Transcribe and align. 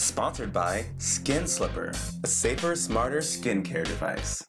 Sponsored 0.00 0.50
by 0.50 0.86
Skin 0.96 1.46
Slipper, 1.46 1.92
a 2.24 2.26
safer, 2.26 2.74
smarter 2.74 3.18
skincare 3.18 3.84
device. 3.84 4.42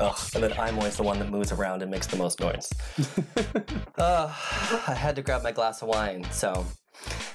Ugh, 0.00 0.18
and 0.34 0.42
then 0.42 0.54
I'm 0.54 0.78
always 0.78 0.96
the 0.96 1.02
one 1.02 1.18
that 1.18 1.30
moves 1.30 1.52
around 1.52 1.82
and 1.82 1.90
makes 1.90 2.06
the 2.06 2.16
most 2.16 2.40
noise. 2.40 2.72
uh, 3.98 4.34
I 4.88 4.94
had 4.94 5.14
to 5.16 5.22
grab 5.22 5.42
my 5.42 5.52
glass 5.52 5.82
of 5.82 5.88
wine, 5.88 6.24
so. 6.32 6.64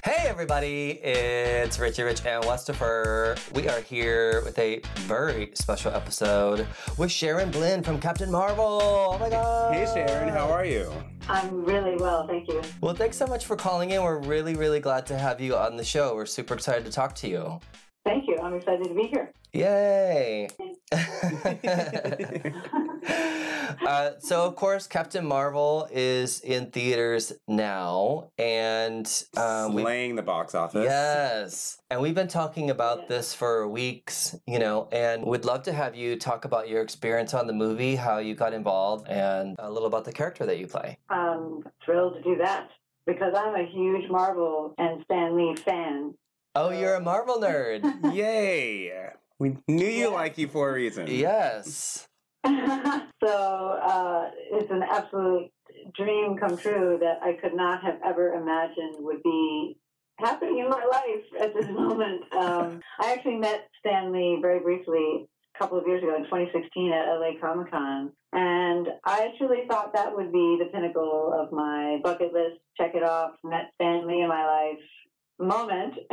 Hey 0.02 0.24
everybody, 0.28 0.92
it's 1.02 1.78
Richie 1.78 2.02
Rich 2.02 2.24
and 2.24 2.42
Westifer. 2.44 3.38
We 3.52 3.68
are 3.68 3.80
here 3.82 4.40
with 4.46 4.58
a 4.58 4.80
very 5.00 5.50
special 5.52 5.92
episode 5.92 6.66
with 6.96 7.12
Sharon 7.12 7.50
Blynn 7.50 7.84
from 7.84 8.00
Captain 8.00 8.30
Marvel. 8.30 8.80
Oh 8.82 9.18
my 9.18 9.28
god. 9.28 9.74
Hey 9.74 9.84
Sharon, 9.92 10.30
how 10.30 10.50
are 10.50 10.64
you? 10.64 10.90
I'm 11.28 11.64
really 11.66 11.96
well, 11.96 12.26
thank 12.26 12.48
you. 12.48 12.62
Well, 12.80 12.94
thanks 12.94 13.18
so 13.18 13.26
much 13.26 13.44
for 13.44 13.56
calling 13.56 13.90
in. 13.90 14.02
We're 14.02 14.20
really, 14.20 14.54
really 14.54 14.80
glad 14.80 15.04
to 15.06 15.18
have 15.18 15.38
you 15.38 15.54
on 15.54 15.76
the 15.76 15.84
show. 15.84 16.14
We're 16.14 16.24
super 16.24 16.54
excited 16.54 16.86
to 16.86 16.90
talk 16.90 17.14
to 17.16 17.28
you. 17.28 17.60
Thank 18.06 18.26
you. 18.26 18.38
I'm 18.42 18.54
excited 18.54 18.88
to 18.88 18.94
be 18.94 19.02
here. 19.02 19.32
Yay! 19.52 20.48
uh, 24.16 24.20
so, 24.20 24.44
of 24.46 24.56
course, 24.56 24.86
Captain 24.86 25.26
Marvel 25.26 25.88
is 25.90 26.40
in 26.40 26.70
theaters 26.70 27.32
now, 27.48 28.30
and 28.38 29.06
um, 29.36 29.74
we- 29.74 29.82
Slaying 29.82 30.16
the 30.16 30.22
box 30.22 30.54
office. 30.54 30.84
yes, 30.84 31.78
and 31.90 32.00
we've 32.00 32.14
been 32.14 32.28
talking 32.28 32.70
about 32.70 33.08
this 33.08 33.34
for 33.34 33.66
weeks, 33.68 34.36
you 34.46 34.58
know, 34.58 34.88
and 34.92 35.24
would 35.24 35.44
love 35.44 35.62
to 35.64 35.72
have 35.72 35.94
you 35.94 36.16
talk 36.16 36.44
about 36.44 36.68
your 36.68 36.82
experience 36.82 37.34
on 37.34 37.46
the 37.46 37.52
movie, 37.52 37.96
how 37.96 38.18
you 38.18 38.34
got 38.34 38.52
involved, 38.52 39.08
and 39.08 39.56
a 39.58 39.70
little 39.70 39.88
about 39.88 40.04
the 40.04 40.12
character 40.12 40.46
that 40.46 40.58
you 40.58 40.66
play. 40.66 40.98
I'm 41.08 41.62
thrilled 41.84 42.14
to 42.14 42.22
do 42.22 42.36
that 42.36 42.68
because 43.06 43.34
I'm 43.36 43.54
a 43.54 43.66
huge 43.66 44.10
Marvel 44.10 44.74
and 44.78 45.02
Stan 45.04 45.36
Lee 45.36 45.56
fan. 45.56 46.14
Oh, 46.54 46.70
you're 46.70 46.94
a 46.94 47.00
Marvel 47.00 47.38
nerd. 47.40 47.82
Yay! 48.14 48.92
We 49.38 49.56
knew 49.68 49.86
you 49.86 50.08
Yeah. 50.10 50.14
like 50.14 50.36
you 50.36 50.48
for 50.48 50.68
a 50.70 50.72
reason. 50.74 51.06
yes. 51.08 52.06
so 53.24 53.78
uh, 53.82 54.30
it's 54.52 54.70
an 54.70 54.82
absolute 54.82 55.50
dream 55.94 56.36
come 56.36 56.56
true 56.56 56.98
that 57.00 57.20
I 57.22 57.34
could 57.34 57.54
not 57.54 57.82
have 57.82 57.98
ever 58.04 58.34
imagined 58.34 58.96
would 58.98 59.22
be 59.22 59.76
happening 60.18 60.58
in 60.58 60.68
my 60.68 60.84
life 60.90 61.42
at 61.42 61.54
this 61.54 61.68
moment. 61.70 62.22
Um, 62.32 62.80
I 63.00 63.12
actually 63.12 63.36
met 63.36 63.68
Stan 63.80 64.12
Lee 64.12 64.38
very 64.40 64.60
briefly 64.60 65.26
a 65.54 65.58
couple 65.58 65.78
of 65.78 65.86
years 65.86 66.02
ago 66.02 66.16
in 66.16 66.24
2016 66.24 66.92
at 66.92 67.06
LA 67.06 67.32
Comic 67.40 67.70
Con. 67.70 68.12
And 68.32 68.88
I 69.04 69.28
truly 69.38 69.64
thought 69.68 69.92
that 69.94 70.14
would 70.14 70.32
be 70.32 70.58
the 70.58 70.70
pinnacle 70.72 71.34
of 71.36 71.52
my 71.52 71.98
bucket 72.02 72.32
list. 72.32 72.60
Check 72.76 72.94
it 72.94 73.02
off, 73.02 73.32
met 73.42 73.72
Stan 73.74 74.06
Lee 74.06 74.22
in 74.22 74.28
my 74.28 74.46
life 74.46 74.78
moment. 75.38 75.94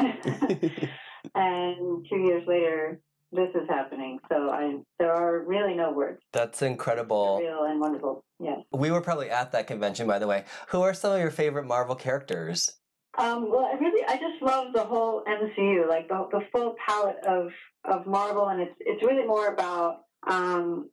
and 1.35 2.05
two 2.09 2.17
years 2.17 2.43
later, 2.47 2.99
this 3.31 3.49
is 3.55 3.67
happening. 3.69 4.19
So 4.29 4.49
I, 4.49 4.77
there 4.99 5.13
are 5.13 5.39
really 5.39 5.73
no 5.73 5.91
words. 5.91 6.21
That's 6.33 6.61
incredible. 6.61 7.39
Real 7.39 7.63
and 7.63 7.79
wonderful. 7.79 8.23
Yes. 8.39 8.59
We 8.71 8.91
were 8.91 9.01
probably 9.01 9.29
at 9.29 9.51
that 9.51 9.67
convention, 9.67 10.07
by 10.07 10.19
the 10.19 10.27
way. 10.27 10.45
Who 10.69 10.81
are 10.81 10.93
some 10.93 11.13
of 11.13 11.19
your 11.19 11.31
favorite 11.31 11.65
Marvel 11.65 11.95
characters? 11.95 12.73
Um, 13.17 13.49
well, 13.49 13.65
I 13.65 13.77
really, 13.77 14.03
I 14.07 14.13
just 14.17 14.41
love 14.41 14.73
the 14.73 14.83
whole 14.83 15.23
MCU, 15.27 15.89
like 15.89 16.07
the 16.07 16.27
the 16.31 16.41
full 16.51 16.75
palette 16.87 17.17
of 17.27 17.47
of 17.83 18.05
Marvel, 18.05 18.49
and 18.49 18.61
it's 18.61 18.75
it's 18.79 19.03
really 19.03 19.25
more 19.25 19.47
about 19.47 20.01
um, 20.27 20.91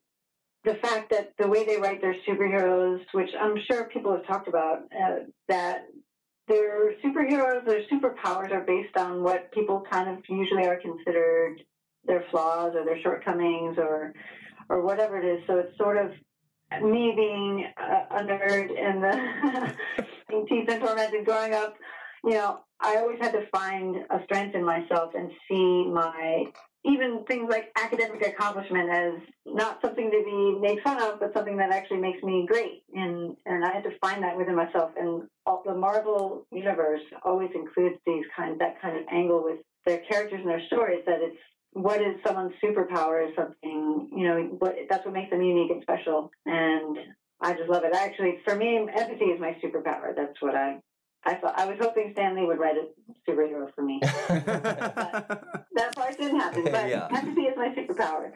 the 0.65 0.75
fact 0.77 1.11
that 1.11 1.33
the 1.39 1.47
way 1.47 1.67
they 1.67 1.77
write 1.77 2.01
their 2.01 2.17
superheroes, 2.27 3.01
which 3.13 3.29
I'm 3.39 3.57
sure 3.71 3.91
people 3.93 4.13
have 4.13 4.27
talked 4.27 4.49
about, 4.49 4.85
uh, 4.99 5.25
that 5.49 5.85
their 6.49 6.95
superheroes, 7.05 7.67
their 7.67 7.83
superpowers 7.93 8.51
are 8.53 8.65
based 8.67 8.97
on 8.97 9.23
what 9.23 9.53
people 9.53 9.85
kind 9.91 10.09
of 10.09 10.25
usually 10.29 10.67
are 10.67 10.81
considered 10.81 11.61
their 12.07 12.25
flaws 12.31 12.73
or 12.75 12.85
their 12.85 13.01
shortcomings 13.03 13.79
or 13.79 14.13
or 14.69 14.83
whatever 14.83 15.19
it 15.19 15.25
is. 15.25 15.43
So 15.47 15.59
it's 15.59 15.77
sort 15.77 15.99
of 15.99 16.11
me 16.83 17.13
being 17.15 17.67
a, 17.79 18.17
a 18.17 18.23
nerd 18.25 18.71
and 18.79 19.03
the 19.03 19.75
being 20.29 20.47
teased 20.47 20.71
and 20.71 20.83
tormented 20.83 21.25
growing 21.25 21.55
up 21.55 21.77
you 22.25 22.33
know, 22.33 22.61
I 22.81 22.97
always 22.97 23.19
had 23.21 23.33
to 23.33 23.47
find 23.55 23.97
a 24.11 24.25
strength 24.25 24.55
in 24.55 24.65
myself 24.65 25.13
and 25.15 25.31
see 25.49 25.87
my 25.87 26.45
even 26.87 27.25
things 27.27 27.49
like 27.51 27.73
academic 27.77 28.27
accomplishment 28.27 28.91
as 28.91 29.15
not 29.47 29.81
something 29.83 30.11
to 30.11 30.23
be 30.23 30.59
made 30.61 30.83
fun 30.83 31.03
of, 31.03 31.19
but 31.19 31.33
something 31.35 31.57
that 31.57 31.71
actually 31.71 31.99
makes 31.99 32.23
me 32.23 32.47
great. 32.47 32.83
And 32.95 33.37
and 33.47 33.65
I 33.65 33.73
had 33.73 33.85
to 33.85 33.99
find 34.01 34.23
that 34.23 34.37
within 34.37 34.57
myself. 34.57 34.93
And 34.99 35.29
all, 35.47 35.63
the 35.65 35.75
Marvel 35.75 36.47
universe 36.51 37.03
always 37.25 37.51
includes 37.55 37.97
these 38.07 38.25
kind 38.35 38.59
that 38.61 38.81
kind 38.81 38.97
of 38.97 39.05
angle 39.11 39.43
with 39.45 39.59
their 39.85 39.99
characters 40.11 40.41
and 40.41 40.49
their 40.49 40.65
stories. 40.67 41.03
That 41.07 41.21
it's 41.21 41.39
what 41.75 42.01
is 42.01 42.15
someone's 42.27 42.55
superpower 42.63 43.29
is 43.29 43.35
something 43.37 44.09
you 44.17 44.27
know 44.27 44.37
what 44.59 44.77
that's 44.89 45.05
what 45.05 45.13
makes 45.13 45.31
them 45.31 45.43
unique 45.43 45.71
and 45.71 45.83
special. 45.83 46.31
And 46.47 46.97
I 47.41 47.53
just 47.53 47.69
love 47.69 47.85
it. 47.85 47.95
Actually, 47.95 48.39
for 48.45 48.57
me, 48.57 48.79
empathy 48.79 49.27
is 49.27 49.41
my 49.41 49.57
superpower. 49.63 50.15
That's 50.17 50.41
what 50.41 50.55
I 50.55 50.81
I 51.25 51.35
thought 51.35 51.59
I 51.59 51.67
was 51.67 51.77
hoping 51.81 52.11
Stan 52.13 52.37
Lee 52.37 52.45
would 52.47 52.59
write 52.59 52.77
a 52.77 52.87
superhero 53.31 53.69
for 53.75 53.83
me. 53.83 54.01
That 55.77 55.97
part 55.97 56.17
didn't 56.17 56.39
happen, 56.39 56.63
but 56.71 56.89
Yeah. 56.89 57.09
empathy 57.13 57.43
is 57.43 57.57
my 57.57 57.75
superpower. 57.75 58.31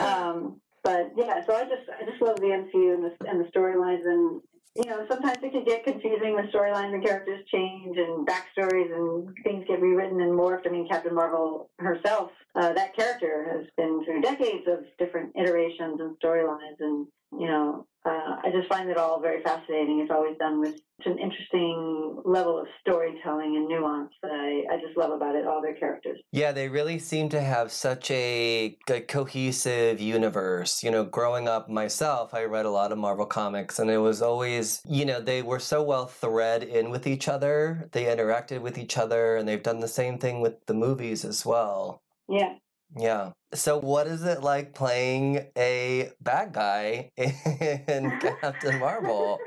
Um, 0.00 0.60
but 0.84 1.10
yeah, 1.16 1.44
so 1.44 1.54
I 1.56 1.64
just 1.64 1.82
I 2.00 2.04
just 2.08 2.22
love 2.22 2.36
the 2.36 2.46
MCU 2.46 2.94
and 2.94 3.04
the 3.04 3.28
and 3.28 3.40
the 3.44 3.50
storylines, 3.50 4.04
and 4.04 4.40
you 4.76 4.84
know 4.84 5.06
sometimes 5.08 5.38
it 5.42 5.52
can 5.52 5.64
get 5.64 5.84
confusing 5.84 6.34
when 6.34 6.48
storylines 6.48 6.92
and 6.94 7.04
characters 7.04 7.44
change 7.52 7.96
and 7.96 8.26
backstories 8.26 8.94
and 8.94 9.34
things 9.42 9.64
get 9.66 9.80
rewritten 9.80 10.20
and 10.20 10.32
morphed. 10.32 10.66
I 10.66 10.70
mean, 10.70 10.88
Captain 10.88 11.14
Marvel 11.14 11.70
herself, 11.78 12.30
uh, 12.54 12.72
that 12.74 12.94
character 12.96 13.46
has 13.50 13.66
been 13.76 14.04
through 14.04 14.20
decades 14.22 14.66
of 14.66 14.84
different 14.98 15.32
iterations 15.36 16.00
and 16.00 16.16
storylines, 16.18 16.76
and 16.80 17.06
you 17.38 17.46
know 17.46 17.86
uh, 18.06 18.36
I 18.44 18.50
just 18.52 18.68
find 18.68 18.88
it 18.88 18.96
all 18.96 19.20
very 19.20 19.42
fascinating. 19.42 19.98
It's 19.98 20.12
always 20.12 20.36
done 20.38 20.60
with 20.60 20.74
such 20.98 21.06
an 21.06 21.18
interesting 21.18 22.22
level 22.24 22.56
of 22.56 22.68
storytelling 22.80 23.56
and 23.56 23.66
nuance 23.66 24.12
that 24.22 24.30
I, 24.30 24.74
I 24.74 24.80
just 24.80 24.96
love 24.96 25.10
about 25.10 25.34
it, 25.34 25.44
all 25.44 25.60
their 25.60 25.74
characters. 25.74 26.20
Yeah, 26.30 26.52
they 26.52 26.68
really 26.68 27.00
seem 27.00 27.28
to 27.30 27.40
have 27.40 27.72
such 27.72 28.10
a, 28.12 28.78
a 28.88 29.00
cohesive 29.00 30.00
universe. 30.00 30.84
You 30.84 30.92
know, 30.92 31.04
growing 31.04 31.48
up 31.48 31.68
myself, 31.68 32.32
I 32.32 32.44
read 32.44 32.64
a 32.64 32.70
lot 32.70 32.92
of 32.92 32.98
Marvel 32.98 33.26
comics, 33.26 33.80
and 33.80 33.90
it 33.90 33.98
was 33.98 34.22
always, 34.22 34.82
you 34.88 35.04
know, 35.04 35.20
they 35.20 35.42
were 35.42 35.58
so 35.58 35.82
well 35.82 36.06
thread 36.06 36.62
in 36.62 36.90
with 36.90 37.08
each 37.08 37.26
other. 37.26 37.88
They 37.90 38.04
interacted 38.04 38.60
with 38.60 38.78
each 38.78 38.96
other, 38.96 39.36
and 39.36 39.48
they've 39.48 39.62
done 39.62 39.80
the 39.80 39.88
same 39.88 40.18
thing 40.18 40.40
with 40.40 40.64
the 40.66 40.74
movies 40.74 41.24
as 41.24 41.44
well. 41.44 42.02
Yeah. 42.28 42.54
Yeah. 42.98 43.32
So, 43.54 43.78
what 43.78 44.06
is 44.06 44.24
it 44.24 44.42
like 44.42 44.74
playing 44.74 45.46
a 45.56 46.10
bad 46.20 46.52
guy 46.52 47.10
in 47.16 48.18
Captain 48.40 48.78
Marvel? 48.78 49.38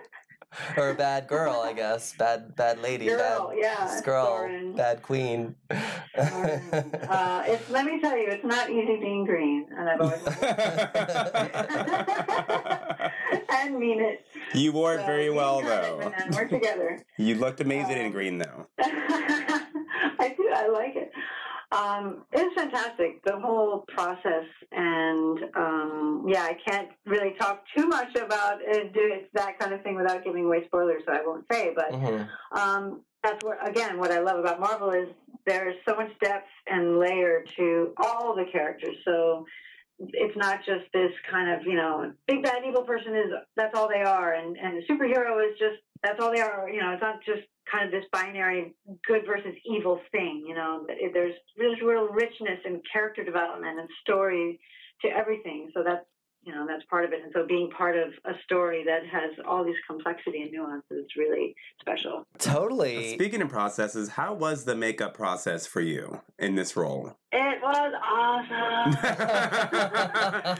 Or 0.77 0.89
a 0.89 0.95
bad 0.95 1.27
girl, 1.27 1.61
I 1.63 1.73
guess. 1.81 2.13
Bad, 2.17 2.55
bad 2.55 2.79
lady. 2.81 3.05
Girl, 3.05 3.49
bad 3.49 3.57
yeah. 3.59 4.01
girl. 4.03 4.25
Soren. 4.25 4.73
Bad 4.75 5.01
queen. 5.03 5.55
Uh, 6.19 7.43
it's, 7.47 7.69
let 7.69 7.85
me 7.85 7.99
tell 8.01 8.17
you, 8.17 8.27
it's 8.27 8.43
not 8.43 8.69
easy 8.69 8.97
being 8.99 9.23
green, 9.25 9.65
and 9.77 9.89
I've 9.89 10.01
always 10.01 10.21
and 13.49 13.79
mean 13.79 14.01
it. 14.01 14.25
you 14.53 14.71
wore 14.73 14.95
it 14.95 14.99
So, 15.01 15.05
very 15.05 15.29
well, 15.29 15.57
we 15.61 15.63
got 15.67 15.83
it, 15.83 15.99
though. 15.99 16.09
man. 16.09 16.29
We're 16.33 16.47
together. 16.47 17.05
You 17.17 17.35
looked 17.35 17.61
amazing 17.61 17.97
in 17.97 18.07
Um, 18.07 18.11
green, 18.11 18.37
though. 18.37 18.67
I 18.79 20.33
do. 20.35 20.49
I 20.53 20.67
like 20.67 20.95
it. 20.95 21.11
Um, 21.71 22.23
it's 22.31 22.55
fantastic, 22.55 23.23
the 23.23 23.39
whole 23.39 23.85
process, 23.89 24.45
and 24.71 25.39
um, 25.55 26.25
yeah, 26.27 26.43
I 26.43 26.57
can't 26.65 26.89
really 27.05 27.35
talk 27.39 27.63
too 27.77 27.85
much 27.87 28.15
about 28.15 28.57
it, 28.61 28.91
do 28.91 29.01
it, 29.01 29.29
that 29.35 29.59
kind 29.59 29.73
of 29.73 29.83
thing 29.83 29.95
without 29.95 30.23
giving 30.23 30.45
away 30.45 30.65
spoilers, 30.65 31.03
so 31.05 31.13
I 31.13 31.21
won't 31.23 31.45
say. 31.51 31.71
But 31.75 31.91
Mhm. 31.91 32.27
um, 32.53 33.01
that's 33.23 33.43
what 33.43 33.57
again 33.67 33.99
what 33.99 34.11
I 34.11 34.19
love 34.19 34.39
about 34.39 34.59
Marvel 34.59 34.91
is 34.91 35.09
there's 35.45 35.75
so 35.87 35.95
much 35.95 36.09
depth 36.19 36.47
and 36.65 36.97
layer 36.97 37.43
to 37.57 37.93
all 37.97 38.35
the 38.35 38.45
characters. 38.51 38.95
So 39.05 39.45
it's 39.99 40.37
not 40.37 40.59
just 40.65 40.85
this 40.93 41.11
kind 41.29 41.51
of 41.51 41.65
you 41.65 41.75
know 41.75 42.11
big 42.27 42.43
bad 42.43 42.63
evil 42.67 42.83
person 42.83 43.15
is 43.15 43.31
that's 43.55 43.77
all 43.77 43.89
they 43.89 44.01
are, 44.01 44.33
and 44.33 44.57
and 44.57 44.77
the 44.77 44.93
superhero 44.93 45.39
is 45.45 45.57
just 45.59 45.81
that's 46.03 46.21
all 46.21 46.31
they 46.31 46.41
are. 46.41 46.69
You 46.69 46.81
know, 46.81 46.91
it's 46.91 47.01
not 47.01 47.19
just 47.25 47.47
kind 47.71 47.85
of 47.85 47.91
this 47.91 48.05
binary 48.11 48.73
good 49.05 49.21
versus 49.25 49.53
evil 49.65 49.99
thing. 50.11 50.43
You 50.47 50.55
know, 50.55 50.85
there's 51.13 51.35
there's 51.57 51.77
real 51.83 52.07
richness 52.07 52.59
and 52.65 52.81
character 52.91 53.23
development 53.23 53.79
and 53.79 53.89
story 54.01 54.59
to 55.03 55.09
everything. 55.09 55.69
So 55.73 55.83
that's 55.83 56.05
you 56.43 56.53
know 56.53 56.65
that's 56.67 56.83
part 56.85 57.05
of 57.05 57.13
it. 57.13 57.21
And 57.23 57.31
so 57.33 57.45
being 57.45 57.69
part 57.69 57.97
of 57.97 58.09
a 58.25 58.33
story 58.43 58.83
that 58.85 59.05
has 59.05 59.31
all 59.47 59.63
these 59.63 59.75
complexity 59.87 60.41
and 60.41 60.51
nuances 60.51 61.05
is 61.05 61.15
really 61.17 61.55
special. 61.79 62.25
Totally. 62.37 63.13
Speaking 63.13 63.41
of 63.41 63.49
processes, 63.49 64.09
how 64.09 64.33
was 64.33 64.65
the 64.65 64.75
makeup 64.75 65.13
process 65.13 65.65
for 65.65 65.81
you 65.81 66.21
in 66.37 66.55
this 66.55 66.75
role? 66.75 67.15
It 67.31 67.61
was 67.61 67.93
awesome. 68.11 68.97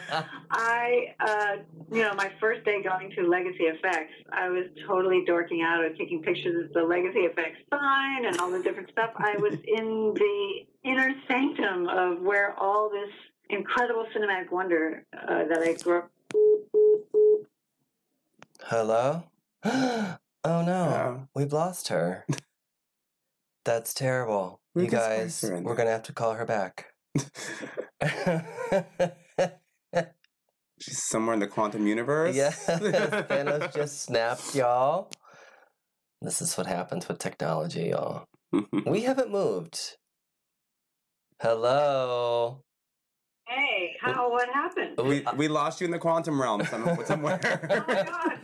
I, 0.52 1.16
uh, 1.20 1.56
you 1.92 2.04
know, 2.04 2.14
my 2.14 2.32
first 2.40 2.64
day 2.64 2.84
going 2.84 3.12
to 3.16 3.28
Legacy 3.28 3.64
Effects, 3.64 4.14
I 4.32 4.50
was 4.50 4.66
totally 4.86 5.24
dorking 5.26 5.64
out. 5.64 5.82
I 5.82 5.88
was 5.88 5.98
taking 5.98 6.22
pictures 6.22 6.66
of 6.66 6.74
the 6.74 6.84
Legacy 6.84 7.22
Effects 7.22 7.58
sign 7.72 8.26
and 8.26 8.40
all 8.40 8.52
the 8.52 8.62
different 8.62 8.90
stuff. 8.92 9.12
I 9.18 9.36
was 9.38 9.54
in 9.54 10.14
the 10.14 10.66
inner 10.84 11.12
sanctum 11.28 11.88
of 11.88 12.22
where 12.22 12.54
all 12.60 12.90
this 12.90 13.10
incredible 13.50 14.06
cinematic 14.16 14.52
wonder 14.52 15.06
uh, 15.14 15.44
that 15.50 15.60
I 15.62 15.74
grew 15.74 16.00
up. 16.00 16.12
Hello? 18.64 19.24
oh 19.64 20.18
no, 20.44 20.64
Oh. 20.66 21.28
we've 21.36 21.54
lost 21.54 21.88
her. 21.90 22.26
That's 23.66 23.94
terrible. 23.94 24.62
We 24.74 24.84
you 24.86 24.90
guys, 24.90 25.36
splice 25.36 25.50
her 25.52 25.58
in 25.58 25.64
we're 25.64 25.76
gonna 25.76 25.90
have 25.92 26.04
to 26.04 26.14
call 26.14 26.34
her 26.34 26.46
back. 26.46 26.94
She's 30.82 31.04
somewhere 31.10 31.34
in 31.34 31.40
the 31.42 31.48
quantum 31.48 31.88
universe. 31.88 32.36
Yeah. 32.36 32.52
Thanos 32.68 33.74
just 33.74 34.02
snapped, 34.04 34.56
y'all. 34.56 35.12
This 36.22 36.42
is 36.42 36.58
what 36.58 36.68
happens 36.68 37.08
with 37.08 37.20
technology, 37.20 37.90
y'all. 37.90 38.26
We 38.86 39.02
haven't 39.02 39.30
moved. 39.30 39.98
Hello. 41.42 42.64
Hey, 43.50 43.96
how? 44.00 44.30
What 44.32 44.48
happened? 44.50 44.98
we, 45.04 45.26
we 45.36 45.48
lost 45.48 45.82
you 45.82 45.86
in 45.86 45.92
the 45.92 45.98
quantum 46.00 46.40
realm 46.40 46.64
some, 46.66 46.86
somewhere. 47.06 47.40
Oh 47.72 47.84
my 47.88 48.04
god! 48.04 48.40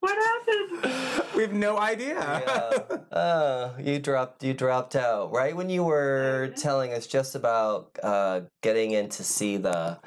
What 0.00 0.16
happened? 0.18 1.24
we 1.36 1.42
have 1.42 1.52
no 1.54 1.78
idea. 1.78 2.14
yeah. 2.18 2.96
Oh, 3.12 3.74
you 3.80 3.98
dropped 3.98 4.42
you 4.44 4.52
dropped 4.52 4.96
out 4.96 5.32
right 5.32 5.56
when 5.56 5.70
you 5.70 5.82
were 5.84 6.48
Mhm. 6.50 6.60
telling 6.60 6.92
us 6.92 7.06
just 7.06 7.34
about 7.34 7.98
uh, 8.02 8.42
getting 8.62 8.90
in 8.92 9.08
to 9.10 9.24
see 9.24 9.56
the 9.56 9.98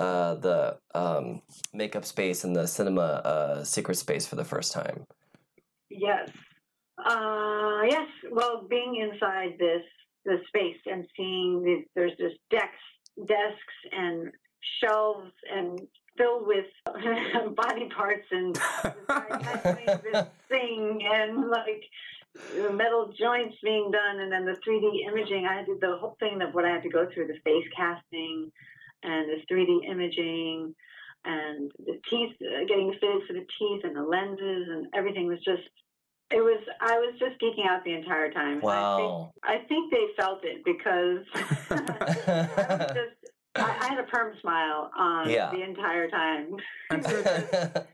uh, 0.00 0.34
the 0.34 0.76
um, 0.94 1.40
makeup 1.72 2.04
space 2.04 2.42
and 2.42 2.56
the 2.56 2.66
cinema 2.66 3.02
uh, 3.24 3.62
secret 3.64 3.94
space 3.96 4.26
for 4.26 4.34
the 4.34 4.44
first 4.44 4.72
time. 4.72 5.04
Yes. 5.88 6.30
Uh, 6.98 7.82
yes. 7.88 8.08
Well, 8.32 8.66
being 8.68 8.96
inside 8.96 9.56
this 9.58 9.82
the 10.24 10.38
space 10.48 10.80
and 10.86 11.06
seeing 11.16 11.62
these, 11.62 11.84
there's 11.94 12.16
just 12.18 12.36
decks, 12.50 12.72
desks, 13.26 13.74
and 13.92 14.30
shelves, 14.80 15.32
and 15.52 15.80
filled 16.16 16.46
with 16.46 16.66
body 17.56 17.88
parts 17.96 18.26
and 18.30 18.54
this 20.12 20.26
thing 20.48 21.00
and 21.04 21.48
like 21.48 21.82
metal 22.72 23.12
joints 23.18 23.56
being 23.62 23.90
done, 23.90 24.20
and 24.20 24.32
then 24.32 24.44
the 24.44 24.56
3D 24.66 25.06
imaging. 25.08 25.46
I 25.46 25.64
did 25.64 25.80
the 25.80 25.96
whole 26.00 26.16
thing 26.18 26.42
of 26.42 26.54
what 26.54 26.64
I 26.64 26.70
had 26.70 26.82
to 26.82 26.88
go 26.88 27.06
through: 27.12 27.28
the 27.28 27.38
face 27.44 27.66
casting 27.76 28.50
and 29.02 29.28
this 29.28 29.44
3D 29.50 29.88
imaging. 29.88 30.74
And 31.26 31.72
the 31.78 31.98
teeth, 32.10 32.36
uh, 32.42 32.66
getting 32.68 32.92
fitted 33.00 33.22
for 33.26 33.32
the 33.32 33.46
teeth 33.58 33.80
and 33.84 33.96
the 33.96 34.02
lenses 34.02 34.68
and 34.68 34.86
everything 34.94 35.26
was 35.26 35.38
just 35.42 35.62
it 36.30 36.40
was 36.42 36.60
I 36.80 36.98
was 36.98 37.14
just 37.18 37.40
geeking 37.40 37.66
out 37.68 37.84
the 37.84 37.92
entire 37.92 38.30
time. 38.32 38.58
And 38.58 38.66
I 38.68 38.96
think, 38.96 39.10
Wow. 39.10 39.32
I 39.42 39.58
think 39.68 39.92
they 39.92 40.06
felt 40.16 40.40
it 40.44 40.64
because 40.64 41.24
I 41.70 42.92
just 42.94 43.32
I, 43.56 43.78
I 43.80 43.86
had 43.88 43.98
a 44.00 44.04
perm 44.04 44.34
smile 44.40 44.90
on 44.96 45.30
Yeah. 45.30 45.50
the 45.50 45.62
entire 45.62 46.08
time. 46.10 46.56
I'm 46.90 47.02
sure, 47.02 47.22
that, 47.22 47.86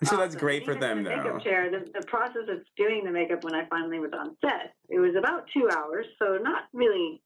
I'm 0.00 0.06
sure 0.08 0.18
that's 0.18 0.30
Awesome. 0.34 0.40
great 0.40 0.64
for 0.64 0.74
them, 0.74 1.02
the 1.02 1.10
though. 1.10 1.16
makeup 1.16 1.42
chair, 1.42 1.70
the, 1.70 1.84
the 2.00 2.06
process 2.06 2.48
of 2.48 2.58
doing 2.76 3.04
the 3.04 3.10
makeup 3.10 3.44
when 3.44 3.54
I 3.54 3.66
finally 3.66 3.98
was 3.98 4.10
on 4.18 4.36
set, 4.42 4.72
it 4.88 4.98
was 4.98 5.14
about 5.18 5.46
two 5.52 5.68
hours, 5.70 6.06
so 6.18 6.38
not 6.40 6.62
really 6.72 7.20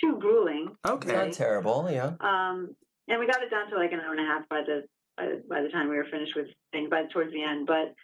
too 0.00 0.18
grueling. 0.20 0.76
Okay. 0.86 1.12
Not 1.12 1.32
terrible, 1.32 1.88
yeah. 1.90 2.12
Um, 2.20 2.74
and 3.08 3.18
we 3.18 3.26
got 3.26 3.42
it 3.42 3.50
down 3.50 3.70
to 3.70 3.76
like 3.76 3.92
an 3.92 4.00
hour 4.00 4.12
and 4.14 4.20
a 4.20 4.24
half 4.24 4.48
by 4.48 4.60
the 4.62 4.84
by, 5.16 5.26
by 5.48 5.62
the 5.62 5.68
time 5.68 5.88
we 5.88 5.96
were 5.96 6.06
finished 6.10 6.36
with 6.36 6.46
things 6.72 6.90
by 6.90 7.04
towards 7.12 7.32
the 7.32 7.42
end. 7.42 7.66
But 7.66 7.94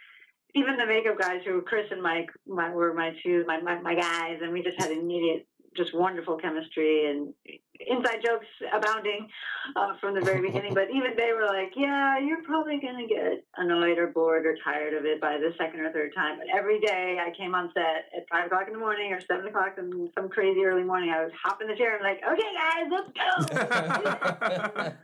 even 0.57 0.77
the 0.79 0.87
makeup 0.87 1.19
guys, 1.19 1.43
who 1.45 1.55
were 1.55 1.63
Chris 1.63 1.87
and 1.91 2.03
Mike, 2.03 2.31
my, 2.47 2.71
were 2.71 2.95
my 2.95 3.15
two 3.23 3.45
my, 3.47 3.61
my 3.61 3.79
my 3.81 3.95
guys, 3.95 4.39
and 4.43 4.53
we 4.53 4.63
just 4.63 4.81
had 4.81 4.91
immediate, 4.91 5.47
just 5.77 5.95
wonderful 5.95 6.39
chemistry 6.39 7.11
and 7.11 7.35
inside 7.79 8.25
jokes 8.25 8.47
abounding 8.73 9.29
uh, 9.77 9.93
from 10.01 10.15
the 10.15 10.23
very 10.23 10.41
beginning. 10.41 10.73
But 10.73 10.89
even 10.91 11.11
they 11.15 11.33
were 11.33 11.47
like, 11.47 11.73
"Yeah, 11.77 12.19
you're 12.19 12.43
probably 12.43 12.81
gonna 12.81 13.07
get 13.07 13.45
annoyed 13.59 13.99
or 13.99 14.07
bored 14.07 14.47
or 14.47 14.57
tired 14.65 14.95
of 14.95 15.05
it 15.05 15.21
by 15.21 15.37
the 15.37 15.53
second 15.59 15.81
or 15.81 15.93
third 15.93 16.15
time." 16.17 16.39
But 16.39 16.47
every 16.57 16.81
day 16.81 17.19
I 17.21 17.37
came 17.37 17.55
on 17.55 17.71
set 17.75 18.09
at 18.17 18.27
five 18.33 18.47
o'clock 18.47 18.67
in 18.67 18.73
the 18.73 18.79
morning 18.81 19.13
or 19.13 19.21
seven 19.21 19.47
o'clock 19.47 19.75
in 19.77 20.11
some 20.17 20.31
crazy 20.31 20.65
early 20.65 20.85
morning, 20.85 21.11
I 21.11 21.23
would 21.23 21.35
hop 21.45 21.61
in 21.61 21.69
the 21.69 21.77
chair 21.77 21.97
and 21.97 22.03
like, 22.03 22.23
"Okay, 22.27 22.53
guys, 22.57 22.89
let's 22.91 23.13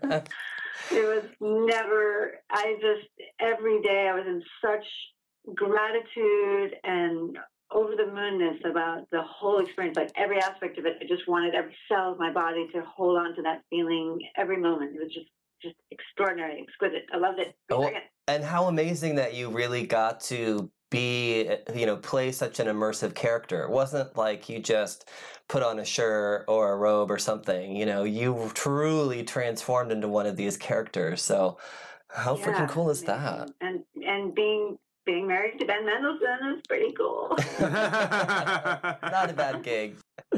go." 0.08 0.22
it 0.90 1.06
was 1.06 1.24
never 1.40 2.32
i 2.50 2.76
just 2.80 3.08
every 3.40 3.80
day 3.82 4.08
i 4.08 4.14
was 4.14 4.26
in 4.26 4.42
such 4.60 4.84
gratitude 5.54 6.74
and 6.84 7.36
over 7.70 7.96
the 7.96 8.04
moonness 8.04 8.58
about 8.70 9.08
the 9.10 9.22
whole 9.22 9.58
experience 9.58 9.96
like 9.96 10.10
every 10.16 10.38
aspect 10.38 10.78
of 10.78 10.84
it 10.86 10.96
i 11.00 11.04
just 11.06 11.26
wanted 11.26 11.54
every 11.54 11.74
cell 11.88 12.12
of 12.12 12.18
my 12.18 12.30
body 12.32 12.68
to 12.72 12.82
hold 12.82 13.18
on 13.18 13.34
to 13.34 13.42
that 13.42 13.62
feeling 13.70 14.18
every 14.36 14.56
moment 14.58 14.94
it 14.94 15.02
was 15.02 15.12
just 15.12 15.26
just 15.62 15.74
extraordinary 15.90 16.60
exquisite 16.62 17.06
i 17.12 17.16
loved 17.16 17.38
it 17.38 17.54
Oh, 17.70 17.90
And 18.28 18.44
how 18.44 18.66
amazing 18.66 19.16
that 19.16 19.34
you 19.34 19.48
really 19.50 19.86
got 19.86 20.20
to 20.22 20.70
be, 20.90 21.48
you 21.74 21.86
know, 21.86 21.96
play 21.96 22.30
such 22.32 22.60
an 22.60 22.66
immersive 22.66 23.14
character. 23.14 23.62
It 23.64 23.70
wasn't 23.70 24.16
like 24.16 24.48
you 24.48 24.58
just 24.60 25.08
put 25.48 25.62
on 25.62 25.78
a 25.78 25.84
shirt 25.84 26.44
or 26.48 26.72
a 26.72 26.76
robe 26.76 27.10
or 27.10 27.18
something. 27.18 27.74
You 27.74 27.86
know, 27.86 28.04
you 28.04 28.50
truly 28.54 29.24
transformed 29.24 29.90
into 29.90 30.06
one 30.08 30.26
of 30.26 30.36
these 30.36 30.56
characters. 30.56 31.22
So, 31.22 31.58
how 32.08 32.36
Yeah, 32.36 32.44
freaking 32.44 32.68
cool 32.68 32.90
is 32.90 33.02
that? 33.04 33.50
and 33.60 33.82
and 34.06 34.34
being 34.34 34.78
being 35.04 35.26
married 35.26 35.58
to 35.58 35.66
ben 35.66 35.84
mendelsohn 35.84 36.56
is 36.56 36.62
pretty 36.68 36.92
cool 36.92 37.36
Not 37.60 39.30
a 39.30 39.34
bad 39.34 39.62
gig. 39.62 39.96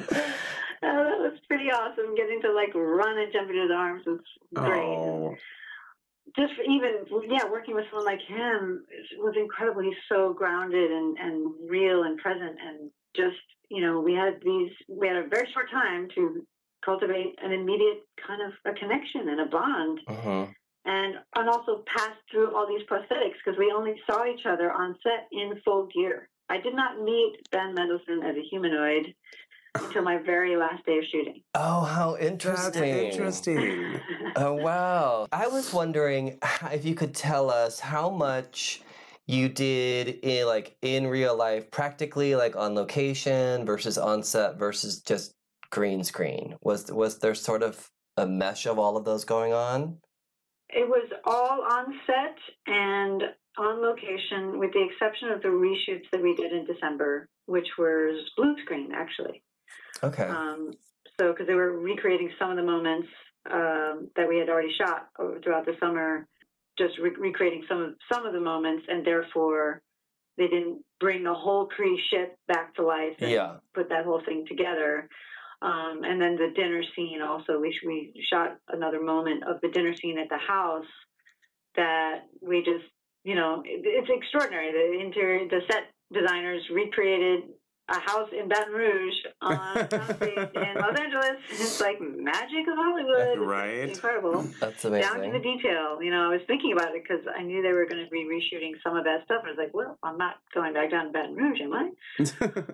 Oh, 0.86 1.04
that 1.04 1.18
was 1.18 1.38
pretty 1.48 1.70
awesome. 1.70 2.14
Getting 2.14 2.42
to 2.42 2.52
like 2.52 2.74
run 2.74 3.18
and 3.18 3.32
jump 3.32 3.48
into 3.48 3.62
his 3.62 3.70
arms 3.70 4.02
was 4.06 4.20
great. 4.52 4.82
Oh. 4.82 5.34
Just 6.36 6.52
even 6.68 7.06
yeah, 7.28 7.48
working 7.50 7.74
with 7.74 7.86
someone 7.90 8.04
like 8.04 8.20
him 8.20 8.84
was 9.18 9.34
incredible. 9.36 9.82
He's 9.82 9.94
so 10.10 10.34
grounded 10.34 10.90
and 10.90 11.16
and 11.18 11.54
real 11.68 12.02
and 12.02 12.18
present, 12.18 12.56
and 12.60 12.90
just 13.16 13.40
you 13.70 13.80
know 13.80 14.00
we 14.00 14.12
had 14.14 14.40
these 14.44 14.72
we 14.88 15.06
had 15.06 15.16
a 15.16 15.28
very 15.28 15.48
short 15.54 15.70
time 15.70 16.08
to 16.16 16.46
cultivate 16.84 17.38
an 17.42 17.52
immediate 17.52 18.04
kind 18.26 18.42
of 18.42 18.52
a 18.70 18.76
connection 18.76 19.28
and 19.28 19.40
a 19.40 19.46
bond, 19.46 20.00
hmm 20.06 20.44
and 20.84 21.14
and 21.36 21.48
also 21.48 21.82
passed 21.86 22.20
through 22.30 22.54
all 22.54 22.66
these 22.66 22.86
prosthetics 22.88 23.36
because 23.44 23.58
we 23.58 23.72
only 23.74 23.94
saw 24.08 24.24
each 24.26 24.46
other 24.46 24.70
on 24.72 24.96
set 25.02 25.28
in 25.32 25.60
full 25.64 25.86
gear. 25.86 26.28
I 26.48 26.60
did 26.60 26.74
not 26.74 27.00
meet 27.02 27.36
Ben 27.50 27.74
Mendelsohn 27.74 28.22
as 28.22 28.36
a 28.36 28.42
humanoid 28.50 29.14
until 29.74 30.02
my 30.02 30.18
very 30.18 30.56
last 30.56 30.84
day 30.86 30.98
of 30.98 31.04
shooting. 31.10 31.42
Oh, 31.54 31.82
how 31.84 32.12
That's 32.12 32.26
interesting. 32.26 32.84
interesting. 32.84 34.00
Oh, 34.36 34.54
wow. 34.54 35.28
I 35.30 35.46
was 35.46 35.72
wondering 35.72 36.40
if 36.72 36.84
you 36.84 36.96
could 36.96 37.14
tell 37.14 37.50
us 37.50 37.78
how 37.78 38.10
much 38.10 38.82
you 39.26 39.48
did 39.48 40.08
in 40.24 40.44
like 40.46 40.76
in 40.82 41.06
real 41.06 41.36
life 41.36 41.70
practically 41.70 42.34
like 42.34 42.56
on 42.56 42.74
location 42.74 43.64
versus 43.64 43.96
on 43.96 44.24
set 44.24 44.58
versus 44.58 45.00
just 45.00 45.34
green 45.70 46.02
screen 46.02 46.56
was 46.62 46.90
was 46.90 47.20
there 47.20 47.34
sort 47.34 47.62
of 47.62 47.88
a 48.16 48.26
mesh 48.26 48.66
of 48.66 48.78
all 48.78 48.96
of 48.96 49.04
those 49.04 49.24
going 49.24 49.52
on 49.52 49.96
It 50.74 50.88
was 50.88 51.08
all 51.24 51.62
on 51.62 51.94
set 52.06 52.36
and 52.66 53.22
on 53.56 53.80
location, 53.80 54.58
with 54.58 54.72
the 54.72 54.82
exception 54.82 55.30
of 55.30 55.40
the 55.40 55.48
reshoots 55.48 56.10
that 56.10 56.20
we 56.20 56.34
did 56.34 56.52
in 56.52 56.66
December, 56.66 57.28
which 57.46 57.68
was 57.78 58.28
blue 58.36 58.56
screen 58.62 58.90
actually. 58.92 59.42
okay 60.02 60.24
Um, 60.24 60.72
so, 61.18 61.30
because 61.30 61.46
they 61.46 61.54
were 61.54 61.78
recreating 61.78 62.30
some 62.40 62.50
of 62.50 62.56
the 62.56 62.64
moments 62.64 63.06
um, 63.50 64.10
that 64.16 64.28
we 64.28 64.38
had 64.38 64.48
already 64.48 64.72
shot 64.76 65.10
throughout 65.42 65.64
the 65.64 65.76
summer, 65.78 66.26
just 66.76 66.98
re- 66.98 67.14
recreating 67.16 67.64
some 67.68 67.80
of 67.80 67.94
some 68.12 68.26
of 68.26 68.32
the 68.32 68.40
moments, 68.40 68.84
and 68.88 69.06
therefore 69.06 69.82
they 70.36 70.48
didn't 70.48 70.82
bring 70.98 71.22
the 71.22 71.34
whole 71.34 71.68
Kree 71.68 71.96
ship 72.10 72.36
back 72.48 72.74
to 72.76 72.82
life 72.82 73.14
and 73.20 73.30
yeah 73.30 73.56
put 73.74 73.88
that 73.90 74.04
whole 74.04 74.22
thing 74.26 74.44
together. 74.48 75.08
Um, 75.64 76.04
and 76.04 76.20
then 76.20 76.36
the 76.36 76.52
dinner 76.54 76.82
scene 76.94 77.22
also, 77.22 77.58
we 77.58 77.74
we 77.86 78.12
shot 78.30 78.58
another 78.68 79.02
moment 79.02 79.44
of 79.44 79.62
the 79.62 79.68
dinner 79.68 79.94
scene 79.96 80.18
at 80.18 80.28
the 80.28 80.36
house 80.36 80.84
that 81.74 82.26
we 82.42 82.58
just, 82.58 82.84
you 83.24 83.34
know, 83.34 83.62
it, 83.64 83.80
it's 83.82 84.10
extraordinary. 84.10 84.72
The 84.72 85.00
interior, 85.00 85.48
the 85.48 85.60
set 85.66 85.88
designers 86.12 86.62
recreated 86.70 87.44
a 87.88 87.98
house 87.98 88.28
in 88.38 88.48
Baton 88.48 88.72
Rouge 88.72 89.14
on 89.40 89.56
Soundstage 89.56 90.54
in 90.54 90.74
Los 90.80 91.00
Angeles. 91.00 91.36
It's 91.50 91.80
like 91.80 92.00
magic 92.00 92.68
of 92.68 92.76
Hollywood. 92.76 93.46
Right. 93.46 93.88
It's 93.88 93.98
incredible. 93.98 94.42
That's 94.60 94.84
amazing. 94.84 95.12
Down 95.12 95.20
to 95.22 95.32
the 95.32 95.42
detail. 95.42 96.02
You 96.02 96.10
know, 96.10 96.24
I 96.24 96.28
was 96.28 96.40
thinking 96.46 96.72
about 96.72 96.94
it 96.94 97.02
because 97.02 97.24
I 97.38 97.42
knew 97.42 97.62
they 97.62 97.72
were 97.72 97.86
going 97.86 98.04
to 98.04 98.10
be 98.10 98.24
reshooting 98.24 98.72
some 98.82 98.96
of 98.96 99.04
that 99.04 99.24
stuff. 99.24 99.42
I 99.44 99.48
was 99.48 99.58
like, 99.58 99.72
well, 99.74 99.98
I'm 100.02 100.18
not 100.18 100.36
going 100.54 100.72
back 100.72 100.90
down 100.90 101.06
to 101.06 101.12
Baton 101.12 101.34
Rouge, 101.36 101.60
am 101.60 101.72
I? 101.72 101.90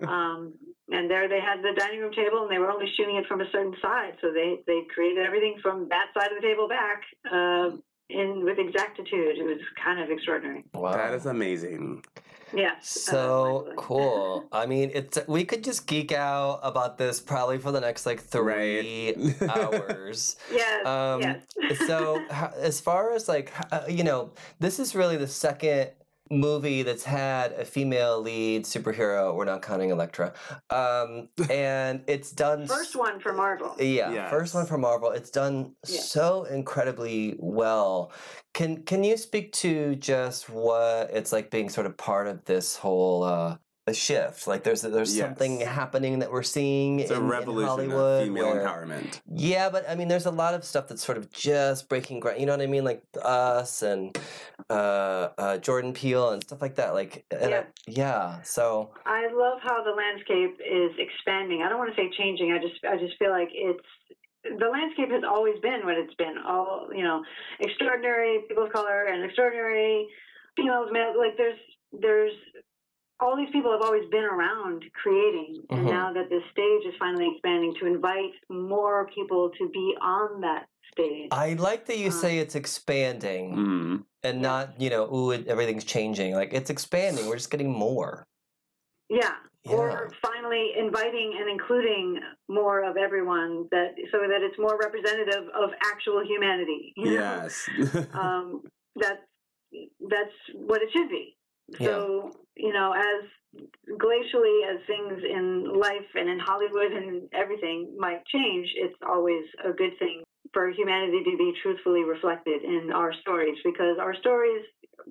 Um, 0.07 0.53
and 0.91 1.09
there 1.09 1.27
they 1.27 1.39
had 1.39 1.61
the 1.61 1.73
dining 1.79 1.99
room 2.01 2.13
table, 2.13 2.43
and 2.43 2.51
they 2.51 2.57
were 2.59 2.69
only 2.71 2.87
shooting 2.97 3.15
it 3.15 3.25
from 3.27 3.41
a 3.41 3.49
certain 3.51 3.75
side, 3.81 4.13
so 4.21 4.31
they 4.33 4.59
they 4.67 4.81
created 4.93 5.25
everything 5.25 5.55
from 5.61 5.87
that 5.89 6.07
side 6.13 6.31
of 6.31 6.41
the 6.41 6.47
table 6.47 6.67
back 6.67 7.01
uh, 7.31 7.71
in 8.09 8.43
with 8.43 8.57
exactitude. 8.59 9.37
It 9.37 9.43
was 9.43 9.59
kind 9.83 9.99
of 10.01 10.09
extraordinary. 10.09 10.63
Wow. 10.73 10.93
that 10.97 11.13
is 11.13 11.25
amazing. 11.25 12.03
Yes. 12.53 12.89
So 12.89 13.67
uh, 13.71 13.75
cool. 13.75 14.49
I 14.51 14.65
mean, 14.65 14.91
it's 14.93 15.17
we 15.27 15.45
could 15.45 15.63
just 15.63 15.87
geek 15.87 16.11
out 16.11 16.59
about 16.63 16.97
this 16.97 17.21
probably 17.21 17.57
for 17.57 17.71
the 17.71 17.79
next 17.79 18.05
like 18.05 18.19
three 18.19 19.13
Right. 19.13 19.41
hours. 19.49 20.35
yes. 20.51 20.85
Um, 20.85 21.21
yes. 21.21 21.87
so 21.87 22.21
as 22.57 22.81
far 22.81 23.13
as 23.13 23.29
like 23.29 23.53
uh, 23.71 23.83
you 23.87 24.03
know, 24.03 24.31
this 24.59 24.79
is 24.79 24.95
really 24.95 25.15
the 25.15 25.27
second 25.27 25.91
movie 26.31 26.81
that's 26.83 27.03
had 27.03 27.51
a 27.53 27.65
female 27.65 28.19
lead 28.21 28.63
superhero. 28.63 29.35
We're 29.35 29.45
not 29.45 29.61
counting 29.61 29.89
Elektra, 29.91 30.33
um, 30.69 31.27
and 31.49 32.01
it's 32.07 32.31
done. 32.31 32.65
First 32.67 32.95
one 32.95 33.19
for 33.19 33.33
Marvel. 33.33 33.75
Yeah, 33.79 34.29
first 34.29 34.55
one 34.55 34.65
for 34.65 34.77
Marvel. 34.77 35.11
It's 35.11 35.29
done 35.29 35.75
Yeah. 35.87 35.99
so 35.99 36.43
incredibly 36.45 37.35
well. 37.39 38.11
Can 38.53 38.83
can 38.83 39.03
you 39.03 39.17
speak 39.17 39.51
to 39.53 39.95
just 39.95 40.49
what 40.49 41.09
it's 41.11 41.31
like 41.31 41.51
being 41.51 41.69
sort 41.69 41.85
of 41.85 41.97
part 41.97 42.27
of 42.27 42.43
this 42.45 42.75
whole 42.77 43.23
uh 43.23 43.57
a 43.91 43.93
shift? 43.93 44.47
Like 44.47 44.63
there's 44.63 44.81
there's 44.81 45.13
something 45.25 45.59
happening 45.61 46.19
that 46.19 46.31
we're 46.31 46.41
seeing 46.57 46.99
It's 47.01 47.11
in, 47.11 47.17
a 47.17 47.19
in 47.21 47.27
revolution 47.27 47.67
Hollywood. 47.69 48.21
of 48.21 48.27
female 48.27 48.45
where- 48.53 48.65
empowerment. 48.65 49.21
yeah, 49.31 49.69
but 49.69 49.87
I 49.89 49.93
mean, 49.95 50.07
there's 50.07 50.25
a 50.25 50.31
lot 50.43 50.53
of 50.57 50.63
stuff 50.63 50.87
that's 50.89 51.03
sort 51.05 51.17
of 51.19 51.25
just 51.31 51.87
breaking 51.89 52.19
ground. 52.21 52.39
You 52.39 52.45
know 52.47 52.53
what 52.57 52.61
I 52.61 52.71
mean? 52.75 52.83
Like 52.91 53.03
us 53.23 53.83
and 53.83 54.17
uh, 54.69 55.29
uh, 55.37 55.57
Jordan 55.59 55.93
Peele 55.93 56.31
and 56.31 56.43
stuff 56.43 56.61
like 56.61 56.75
that. 56.75 56.93
Like, 56.93 57.25
and 57.31 57.53
I- 57.53 57.65
yeah. 57.87 58.41
So 58.43 58.91
I 59.05 59.27
love 59.33 59.59
how 59.61 59.83
the 59.83 59.91
landscape 59.91 60.59
is 60.65 60.91
expanding. 60.97 61.61
I 61.63 61.69
don't 61.69 61.77
want 61.77 61.93
to 61.95 62.01
say 62.01 62.09
changing. 62.17 62.51
I 62.51 62.59
just 62.59 62.83
I 62.83 62.97
just 62.97 63.17
feel 63.19 63.31
like 63.31 63.49
it's 63.53 63.85
the 64.43 64.69
landscape 64.73 65.11
has 65.11 65.23
always 65.23 65.59
been 65.61 65.81
what 65.85 65.97
it's 65.97 66.15
been. 66.15 66.35
All 66.47 66.89
you 66.95 67.03
know, 67.03 67.21
extraordinary 67.59 68.39
people 68.47 68.65
of 68.65 68.71
color 68.73 69.05
and 69.05 69.23
extraordinary 69.23 70.07
females, 70.57 70.89
male. 70.91 71.13
Like 71.17 71.37
there's 71.37 71.59
there's 71.93 72.33
all 73.21 73.37
these 73.37 73.49
people 73.51 73.71
have 73.71 73.81
always 73.81 74.09
been 74.09 74.23
around 74.23 74.83
creating, 75.01 75.63
and 75.69 75.85
Mhm. 75.87 75.89
now 75.89 76.11
that 76.13 76.29
this 76.29 76.43
stage 76.51 76.85
is 76.85 76.95
finally 76.97 77.29
expanding 77.31 77.73
to 77.75 77.85
invite 77.85 78.33
more 78.49 79.07
people 79.13 79.51
to 79.51 79.69
be 79.69 79.95
on 80.01 80.41
that 80.41 80.67
stage. 80.91 81.29
I 81.31 81.53
like 81.53 81.85
that 81.85 81.97
you 81.97 82.07
Uh, 82.07 82.11
say 82.23 82.39
it's 82.39 82.55
expanding 82.55 83.55
Mm. 83.55 84.05
and 84.23 84.41
not, 84.41 84.79
you 84.81 84.89
know, 84.89 85.03
ooh, 85.13 85.31
it, 85.31 85.47
everything's 85.47 85.85
changing. 85.85 86.33
Like 86.33 86.51
it's 86.53 86.69
expanding. 86.69 87.27
We're 87.27 87.35
just 87.37 87.51
getting 87.51 87.71
more. 87.71 88.27
Yeah. 89.09 89.35
Yeah. 89.63 89.75
Or 89.75 90.09
finally 90.23 90.73
inviting 90.75 91.35
and 91.39 91.47
including 91.47 92.19
more 92.49 92.83
of 92.83 92.97
everyone 92.97 93.67
that 93.71 93.93
so 94.11 94.17
that 94.27 94.41
it's 94.41 94.57
more 94.57 94.75
representative 94.77 95.47
of 95.53 95.69
actual 95.85 96.25
humanity. 96.25 96.93
you? 96.97 97.11
Yes. 97.11 97.69
Um, 98.13 98.63
that 98.95 99.23
that's 100.09 100.33
what 100.55 100.81
it 100.81 100.89
should 100.91 101.09
be. 101.09 101.37
So, 101.79 102.31
you 102.55 102.73
know, 102.73 102.93
as 102.93 103.29
glacially 103.99 104.73
as 104.73 104.79
things 104.87 105.21
in 105.29 105.79
life 105.79 106.07
and 106.15 106.29
in 106.29 106.39
Hollywood 106.39 106.91
and 106.91 107.27
everything 107.33 107.95
might 107.97 108.25
change, 108.27 108.67
it's 108.75 108.95
always 109.07 109.43
a 109.65 109.71
good 109.73 109.97
thing 109.99 110.23
for 110.53 110.69
humanity 110.69 111.23
to 111.23 111.37
be 111.37 111.53
truthfully 111.61 112.03
reflected 112.03 112.63
in 112.63 112.91
our 112.93 113.13
stories 113.21 113.57
because 113.63 113.97
our 113.99 114.15
stories 114.15 114.63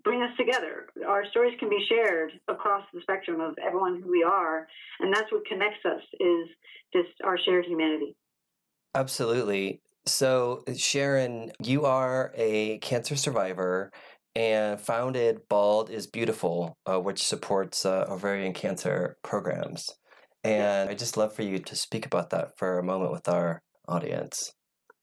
bring 0.04 0.22
us 0.22 0.36
together. 0.38 0.86
Our 1.06 1.24
stories 1.30 1.54
can 1.58 1.68
be 1.68 1.84
shared 1.88 2.32
across 2.48 2.84
the 2.92 3.00
spectrum 3.02 3.40
of 3.40 3.54
everyone 3.64 4.02
who 4.02 4.10
we 4.10 4.22
are, 4.22 4.66
and 5.00 5.12
that's 5.14 5.30
what 5.32 5.46
connects 5.46 5.84
us 5.84 6.02
is 6.18 6.48
just 6.92 7.08
our 7.24 7.38
shared 7.38 7.66
humanity. 7.66 8.16
Absolutely. 8.94 9.80
So, 10.06 10.64
Sharon, 10.76 11.52
you 11.62 11.84
are 11.84 12.32
a 12.34 12.78
cancer 12.78 13.16
survivor 13.16 13.92
and 14.34 14.80
founded 14.80 15.48
Bald 15.48 15.90
is 15.90 16.06
Beautiful, 16.06 16.76
uh, 16.86 17.00
which 17.00 17.22
supports 17.22 17.84
uh, 17.84 18.06
ovarian 18.08 18.52
cancer 18.52 19.16
programs. 19.22 19.86
And 20.42 20.88
I'd 20.88 20.98
just 20.98 21.16
love 21.16 21.34
for 21.34 21.42
you 21.42 21.58
to 21.58 21.76
speak 21.76 22.06
about 22.06 22.30
that 22.30 22.56
for 22.56 22.78
a 22.78 22.82
moment 22.82 23.12
with 23.12 23.28
our 23.28 23.60
audience. 23.88 24.52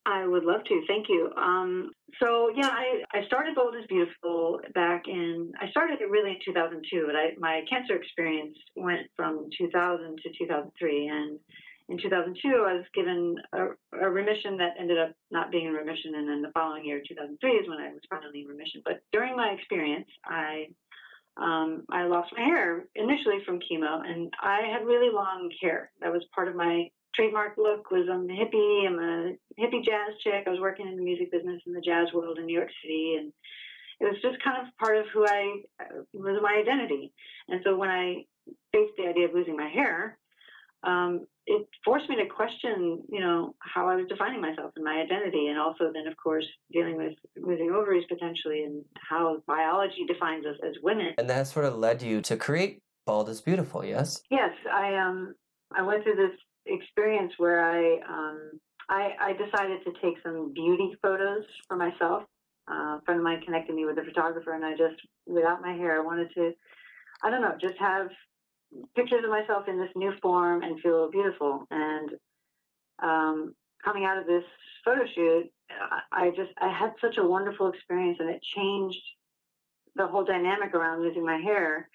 I 0.08 0.26
would 0.26 0.46
love 0.46 0.64
to. 0.64 0.82
Thank 0.88 1.08
you. 1.10 1.30
Um, 1.36 1.92
so 2.24 2.50
yeah, 2.56 2.70
I, 2.70 3.04
I 3.14 3.26
started 3.28 3.56
Bald 3.56 3.76
is 3.76 3.86
Beautiful 3.90 4.60
back 4.74 5.04
in. 5.08 5.52
I 5.62 5.70
started 5.70 6.00
it 6.00 6.10
really 6.10 6.32
in 6.32 6.38
2002, 6.46 7.04
but 7.06 7.16
I, 7.16 7.32
my 7.38 7.62
cancer 7.70 7.96
experience 7.96 8.58
went 8.78 9.02
from 9.18 9.50
2000 9.58 10.18
to 10.24 10.30
2003, 10.30 11.08
and 11.08 11.40
in 11.90 11.98
2002 11.98 12.66
I 12.68 12.74
was 12.74 12.86
given 12.94 13.36
a, 13.54 13.68
a 14.02 14.10
remission 14.10 14.58
that 14.58 14.76
ended 14.80 14.98
up 14.98 15.12
not 15.32 15.52
being 15.52 15.68
in 15.68 15.74
remission, 15.74 16.16
and 16.16 16.28
then 16.28 16.42
the 16.42 16.52
following 16.54 16.86
year, 16.86 17.02
2003, 17.08 17.52
is 17.52 17.70
when 17.70 17.80
I 17.80 17.94
was 17.94 18.02
finally 18.10 18.42
in 18.42 18.48
remission. 18.48 18.82
But 18.84 19.02
during 19.12 19.36
my 19.36 19.50
experience, 19.50 20.08
I 20.26 20.68
um, 21.38 21.84
I 21.92 22.06
lost 22.06 22.34
my 22.36 22.44
hair 22.44 22.86
initially 22.96 23.40
from 23.46 23.60
chemo, 23.60 24.02
and 24.04 24.34
I 24.42 24.62
had 24.74 24.86
really 24.86 25.14
long 25.14 25.52
hair. 25.62 25.92
That 26.02 26.12
was 26.12 26.24
part 26.34 26.48
of 26.48 26.56
my 26.56 26.90
trademark 27.16 27.58
look 27.58 27.92
was 27.92 28.08
I'm 28.12 28.30
a 28.30 28.34
hippie. 28.34 28.88
I'm 28.88 29.00
a 29.00 29.62
hippie 29.62 29.86
jazz 29.86 30.18
chick. 30.24 30.44
I 30.46 30.50
was 30.50 30.60
working 30.60 30.88
in 30.88 30.96
the 30.96 31.04
music 31.04 31.32
business 31.32 31.62
in 31.66 31.74
the 31.74 31.82
jazz 31.82 32.08
world 32.14 32.38
in 32.40 32.46
New 32.46 32.58
York 32.58 32.70
City, 32.82 33.18
and 33.20 33.32
it 34.00 34.06
was 34.06 34.22
just 34.22 34.44
kind 34.44 34.62
of 34.62 34.76
part 34.78 34.98
of 34.98 35.06
who 35.14 35.26
I 35.26 35.62
uh, 35.80 36.04
was 36.14 36.40
my 36.42 36.62
identity. 36.62 37.14
And 37.50 37.62
so 37.64 37.76
when 37.76 37.90
I 37.90 38.26
faced 38.72 38.94
the 38.98 39.08
idea 39.08 39.26
of 39.26 39.34
losing 39.34 39.56
my 39.56 39.70
hair, 39.70 40.18
um, 40.84 41.28
it 41.48 41.66
forced 41.84 42.10
me 42.10 42.18
to 42.18 42.26
question, 42.26 43.02
you 43.10 43.22
know, 43.22 43.56
how 43.60 43.88
I 43.88 43.96
was 43.96 44.06
defining 44.10 44.42
myself 44.42 44.74
and 44.76 44.84
my 44.84 45.02
identity, 45.02 45.48
and 45.48 45.58
also 45.58 45.92
then, 45.94 46.06
of 46.06 46.18
course, 46.18 46.46
dealing 46.74 46.98
with 46.98 47.14
losing 47.38 47.72
ovaries 47.72 48.04
potentially 48.10 48.64
and 48.64 48.84
how 48.98 49.42
biology 49.48 50.06
defines 50.06 50.46
us 50.46 50.58
as 50.68 50.76
women. 50.84 51.14
And 51.18 51.30
that 51.30 51.48
sort 51.48 51.66
of 51.66 51.78
led 51.78 52.02
you 52.02 52.22
to 52.22 52.36
create 52.36 52.82
Bald 53.06 53.30
is 53.30 53.40
Beautiful, 53.40 53.86
yes? 53.86 54.22
Yes, 54.30 54.52
I 54.72 54.96
um 54.98 55.36
I 55.74 55.82
went 55.82 56.04
through 56.04 56.18
this 56.18 56.38
experience 56.66 57.32
where 57.38 57.64
I 57.64 58.00
um 58.02 58.60
I, 58.90 59.12
I 59.20 59.34
decided 59.34 59.80
to 59.86 59.94
take 60.02 60.16
some 60.24 60.54
beauty 60.54 60.96
photos 61.02 61.44
for 61.68 61.78
myself. 61.78 62.24
Uh, 62.70 62.98
a 62.98 63.02
friend 63.06 63.20
of 63.20 63.24
mine 63.24 63.42
connected 63.42 63.74
me 63.74 63.86
with 63.86 63.98
a 63.98 64.04
photographer, 64.04 64.54
and 64.54 64.66
I 64.66 64.72
just 64.72 65.00
without 65.26 65.62
my 65.62 65.72
hair, 65.74 66.02
I 66.02 66.06
wanted 66.06 66.30
to 66.34 66.52
I 67.24 67.30
don't 67.30 67.42
know, 67.42 67.56
just 67.60 67.80
have 67.80 68.10
pictures 68.96 69.24
of 69.24 69.30
myself 69.30 69.68
in 69.68 69.78
this 69.78 69.90
new 69.96 70.14
form 70.22 70.64
and 70.64 70.80
feel 70.82 71.10
beautiful. 71.12 71.66
And 71.72 72.12
um, 73.02 73.56
coming 73.84 74.06
out 74.06 74.18
of 74.18 74.28
this 74.28 74.44
photo 74.84 75.02
shoot, 75.14 75.52
I 76.12 76.30
just 76.30 76.52
I 76.60 76.70
had 76.70 76.94
such 77.02 77.18
a 77.18 77.28
wonderful 77.28 77.70
experience, 77.70 78.18
and 78.20 78.30
it 78.30 78.42
changed 78.56 79.02
the 79.96 80.08
whole 80.08 80.24
dynamic 80.24 80.74
around 80.74 81.02
losing 81.02 81.26
my 81.26 81.38
hair 81.38 81.90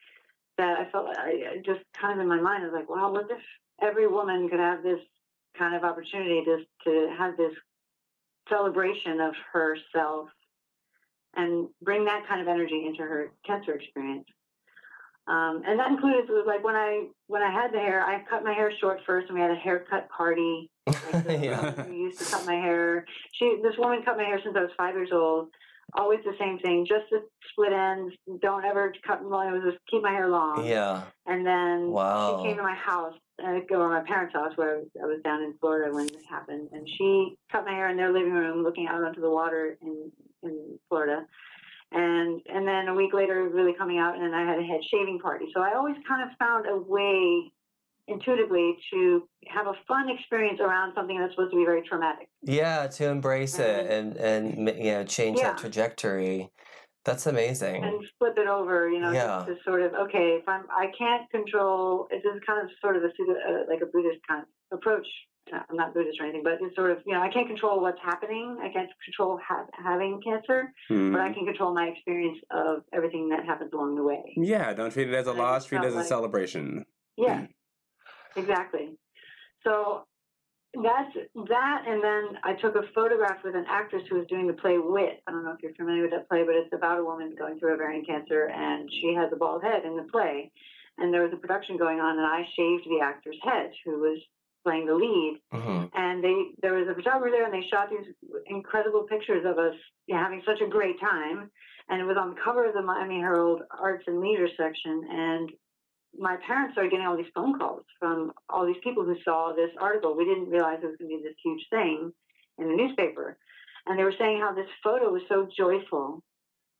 that 0.58 0.78
I 0.78 0.90
felt 0.90 1.06
I, 1.16 1.54
I 1.54 1.56
just 1.64 1.80
kind 1.98 2.12
of 2.12 2.20
in 2.20 2.28
my 2.28 2.40
mind 2.40 2.62
I 2.62 2.66
was 2.66 2.74
like, 2.74 2.90
wow, 2.90 3.10
what 3.10 3.30
if 3.30 3.38
every 3.80 4.06
woman 4.06 4.48
could 4.48 4.60
have 4.60 4.82
this 4.82 5.00
kind 5.56 5.74
of 5.74 5.84
opportunity 5.84 6.44
to 6.44 6.58
to 6.84 7.14
have 7.18 7.36
this 7.36 7.52
celebration 8.48 9.20
of 9.20 9.34
herself 9.52 10.28
and 11.34 11.68
bring 11.82 12.04
that 12.04 12.26
kind 12.28 12.40
of 12.40 12.48
energy 12.48 12.84
into 12.86 13.02
her 13.02 13.32
cancer 13.46 13.72
experience. 13.72 14.26
Um, 15.28 15.62
and 15.64 15.78
that 15.78 15.90
included 15.90 16.28
was 16.28 16.44
like 16.46 16.64
when 16.64 16.74
I 16.74 17.06
when 17.28 17.42
I 17.42 17.50
had 17.52 17.72
the 17.72 17.78
hair, 17.78 18.04
I 18.04 18.24
cut 18.28 18.42
my 18.42 18.52
hair 18.52 18.72
short 18.80 19.00
first, 19.06 19.28
and 19.28 19.36
we 19.36 19.42
had 19.42 19.50
a 19.52 19.56
haircut 19.56 20.08
party. 20.10 20.68
Like 21.12 21.42
yeah. 21.42 21.70
who 21.72 21.92
used 21.92 22.18
to 22.18 22.24
cut 22.24 22.44
my 22.46 22.54
hair. 22.54 23.04
She 23.34 23.60
this 23.62 23.74
woman 23.78 24.02
cut 24.04 24.16
my 24.16 24.24
hair 24.24 24.40
since 24.42 24.56
I 24.56 24.62
was 24.62 24.70
five 24.76 24.94
years 24.94 25.10
old. 25.12 25.48
Always 25.94 26.20
the 26.24 26.34
same 26.40 26.58
thing, 26.58 26.86
just 26.88 27.04
the 27.10 27.20
split 27.50 27.72
ends. 27.72 28.14
Don't 28.40 28.64
ever 28.64 28.92
cut 29.06 29.24
long. 29.24 29.48
It 29.48 29.52
was 29.52 29.74
just 29.74 29.84
keep 29.90 30.02
my 30.02 30.10
hair 30.10 30.28
long. 30.28 30.64
Yeah. 30.66 31.02
And 31.26 31.46
then 31.46 31.90
Wow. 31.90 32.38
she 32.42 32.48
came 32.48 32.56
to 32.56 32.62
my 32.62 32.74
house, 32.74 33.14
uh, 33.44 33.58
go 33.68 33.82
to 33.82 33.88
my 33.88 34.00
parents' 34.00 34.34
house 34.34 34.52
where 34.56 34.76
I 34.76 34.78
was, 34.78 34.86
I 35.02 35.06
was 35.06 35.20
down 35.22 35.42
in 35.42 35.54
Florida 35.60 35.94
when 35.94 36.06
this 36.06 36.24
happened, 36.28 36.70
and 36.72 36.88
she 36.88 37.36
cut 37.52 37.64
my 37.66 37.72
hair 37.72 37.90
in 37.90 37.96
their 37.98 38.10
living 38.12 38.32
room, 38.32 38.62
looking 38.64 38.86
out 38.88 39.04
onto 39.04 39.20
the 39.20 39.30
water 39.30 39.76
in 39.82 40.10
in 40.42 40.78
Florida. 40.88 41.26
And 41.94 42.40
and 42.46 42.66
then 42.66 42.88
a 42.88 42.94
week 42.94 43.12
later, 43.12 43.48
really 43.48 43.74
coming 43.74 43.98
out, 43.98 44.18
and 44.18 44.34
I 44.34 44.44
had 44.46 44.58
a 44.58 44.62
head 44.62 44.80
shaving 44.90 45.18
party. 45.18 45.46
So 45.54 45.60
I 45.60 45.74
always 45.74 45.96
kind 46.08 46.22
of 46.28 46.36
found 46.38 46.66
a 46.66 46.76
way, 46.76 47.52
intuitively, 48.08 48.76
to 48.92 49.28
have 49.48 49.66
a 49.66 49.74
fun 49.86 50.08
experience 50.08 50.60
around 50.60 50.92
something 50.94 51.18
that's 51.18 51.32
supposed 51.34 51.52
to 51.52 51.56
be 51.58 51.64
very 51.64 51.82
traumatic. 51.86 52.28
Yeah, 52.42 52.86
to 52.86 53.08
embrace 53.08 53.58
it 53.58 53.90
and 53.90 54.16
and 54.16 54.68
you 54.78 54.92
know 54.92 55.04
change 55.04 55.38
Yeah. 55.38 55.50
that 55.50 55.58
trajectory. 55.58 56.50
That's 57.04 57.26
amazing. 57.26 57.82
and 57.82 58.00
flip 58.18 58.34
it 58.38 58.46
over, 58.46 58.88
you 58.88 59.00
know, 59.00 59.10
Yeah. 59.10 59.44
to, 59.44 59.54
to 59.56 59.62
sort 59.64 59.82
of 59.82 59.92
okay, 59.94 60.38
if 60.40 60.48
I'm 60.48 60.64
I 60.70 60.86
can't 60.96 61.28
control. 61.30 62.06
This 62.10 62.22
is 62.24 62.40
kind 62.46 62.62
of 62.62 62.70
sort 62.80 62.96
of 62.96 63.02
a 63.02 63.06
uh, 63.08 63.64
like 63.68 63.82
a 63.82 63.86
Buddhist 63.86 64.20
kind 64.26 64.42
of 64.42 64.78
approach. 64.78 65.06
Uh, 65.52 65.58
I'm 65.68 65.76
not 65.76 65.92
Buddhist 65.92 66.20
or 66.20 66.24
anything, 66.24 66.42
but 66.44 66.54
it's 66.60 66.74
sort 66.76 66.90
of 66.90 66.98
you 67.06 67.14
know 67.14 67.20
I 67.20 67.28
can't 67.30 67.46
control 67.48 67.80
what's 67.80 67.98
happening. 68.02 68.58
I 68.62 68.68
can't 68.72 68.88
control 69.04 69.40
ha- 69.46 69.66
having 69.82 70.20
cancer, 70.22 70.72
Hmm. 70.88 71.12
but 71.12 71.20
I 71.20 71.32
can 71.32 71.44
control 71.46 71.74
my 71.74 71.86
experience 71.88 72.38
of 72.50 72.84
everything 72.92 73.28
that 73.30 73.44
happens 73.44 73.72
along 73.72 73.96
the 73.96 74.02
way. 74.04 74.32
Yeah, 74.36 74.72
don't 74.72 74.92
treat 74.92 75.08
it 75.08 75.14
as 75.14 75.26
a 75.26 75.30
And 75.30 75.38
loss, 75.38 75.66
treat 75.66 75.82
it 75.82 75.86
as 75.86 75.94
a 75.94 75.98
like- 75.98 76.06
celebration. 76.06 76.84
Yeah, 77.16 77.46
exactly. 78.36 78.96
So 79.64 80.04
that's 80.74 81.12
that, 81.48 81.84
and 81.86 82.02
then 82.02 82.38
I 82.44 82.54
took 82.54 82.76
a 82.76 82.82
photograph 82.94 83.42
with 83.44 83.54
an 83.56 83.66
actress 83.68 84.04
who 84.08 84.16
was 84.18 84.26
doing 84.28 84.46
the 84.46 84.54
play 84.54 84.78
Wit. 84.78 85.22
I 85.26 85.32
don't 85.32 85.44
know 85.44 85.52
if 85.52 85.62
you're 85.62 85.74
familiar 85.74 86.02
with 86.02 86.12
that 86.12 86.28
play, 86.28 86.44
but 86.44 86.54
it's 86.54 86.72
about 86.72 86.98
a 86.98 87.04
woman 87.04 87.34
going 87.38 87.58
through 87.58 87.74
ovarian 87.74 88.04
cancer, 88.04 88.46
and 88.48 88.88
she 88.90 89.12
has 89.14 89.30
a 89.32 89.36
bald 89.36 89.62
head 89.64 89.84
in 89.84 89.96
the 89.96 90.04
play. 90.04 90.50
And 90.98 91.12
there 91.12 91.22
was 91.22 91.32
a 91.32 91.36
production 91.36 91.76
going 91.78 92.00
on, 92.00 92.16
and 92.18 92.26
I 92.26 92.42
shaved 92.56 92.84
the 92.86 93.00
actor's 93.02 93.38
head, 93.42 93.72
who 93.84 93.98
was 94.00 94.18
playing 94.64 94.86
the 94.86 94.94
lead. 94.94 95.40
hmm 95.52 95.84
And 95.94 96.22
they 96.22 96.36
there 96.62 96.74
was 96.74 96.88
a 96.88 96.94
photographer 96.94 97.30
there, 97.30 97.44
and 97.44 97.54
they 97.54 97.66
shot 97.68 97.90
these 97.90 98.14
incredible 98.46 99.02
pictures 99.02 99.44
of 99.46 99.58
us 99.58 99.74
you 100.06 100.14
know, 100.14 100.22
having 100.22 100.42
such 100.46 100.60
a 100.60 100.68
great 100.68 101.00
time. 101.00 101.50
And 101.88 102.00
it 102.00 102.04
was 102.04 102.16
on 102.16 102.30
the 102.30 102.40
cover 102.40 102.64
of 102.64 102.74
the 102.74 102.82
Miami 102.82 103.18
Herald 103.18 103.62
Arts 103.70 104.04
and 104.06 104.20
Leisure 104.20 104.48
section, 104.56 105.06
and 105.10 105.50
my 106.18 106.36
parents 106.46 106.74
started 106.74 106.90
getting 106.90 107.06
all 107.06 107.16
these 107.16 107.32
phone 107.34 107.58
calls 107.58 107.84
from 107.98 108.32
all 108.48 108.66
these 108.66 108.80
people 108.84 109.04
who 109.04 109.16
saw 109.24 109.52
this 109.54 109.70
article. 109.80 110.16
We 110.16 110.24
didn't 110.24 110.50
realize 110.50 110.78
it 110.82 110.86
was 110.86 110.96
going 110.98 111.10
to 111.10 111.16
be 111.16 111.22
this 111.22 111.36
huge 111.42 111.66
thing 111.70 112.12
in 112.58 112.68
the 112.68 112.76
newspaper. 112.76 113.38
And 113.86 113.98
they 113.98 114.04
were 114.04 114.14
saying 114.18 114.40
how 114.40 114.52
this 114.54 114.68
photo 114.84 115.10
was 115.10 115.22
so 115.28 115.48
joyful. 115.56 116.22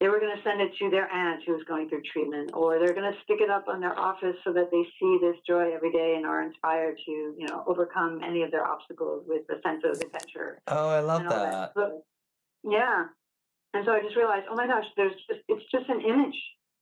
They 0.02 0.08
were 0.08 0.18
going 0.18 0.36
to 0.36 0.42
send 0.42 0.60
it 0.60 0.72
to 0.80 0.90
their 0.90 1.08
aunt 1.12 1.44
who 1.46 1.52
was 1.52 1.62
going 1.68 1.88
through 1.88 2.02
treatment, 2.12 2.50
or 2.54 2.80
they're 2.80 2.92
going 2.92 3.12
to 3.12 3.16
stick 3.22 3.38
it 3.40 3.48
up 3.48 3.68
on 3.68 3.78
their 3.78 3.96
office 3.96 4.34
so 4.42 4.52
that 4.52 4.68
they 4.72 4.82
see 4.98 5.18
this 5.20 5.36
joy 5.46 5.72
every 5.72 5.92
day 5.92 6.14
and 6.16 6.26
are 6.26 6.42
inspired 6.42 6.96
to, 7.06 7.12
you 7.38 7.46
know, 7.48 7.62
overcome 7.68 8.20
any 8.24 8.42
of 8.42 8.50
their 8.50 8.66
obstacles 8.66 9.22
with 9.28 9.42
a 9.48 9.62
sense 9.62 9.84
of 9.84 9.92
adventure 9.92 10.58
Oh, 10.66 10.88
I 10.88 10.98
love 10.98 11.22
that. 11.28 11.72
So- 11.76 12.02
yeah. 12.64 13.04
And 13.74 13.84
so 13.86 13.92
I 13.92 14.00
just 14.00 14.16
realized, 14.16 14.46
oh 14.50 14.56
my 14.56 14.66
gosh, 14.66 14.86
there's 14.96 15.14
just 15.28 15.40
it's 15.46 15.70
just 15.70 15.88
an 15.88 16.00
image. 16.00 16.34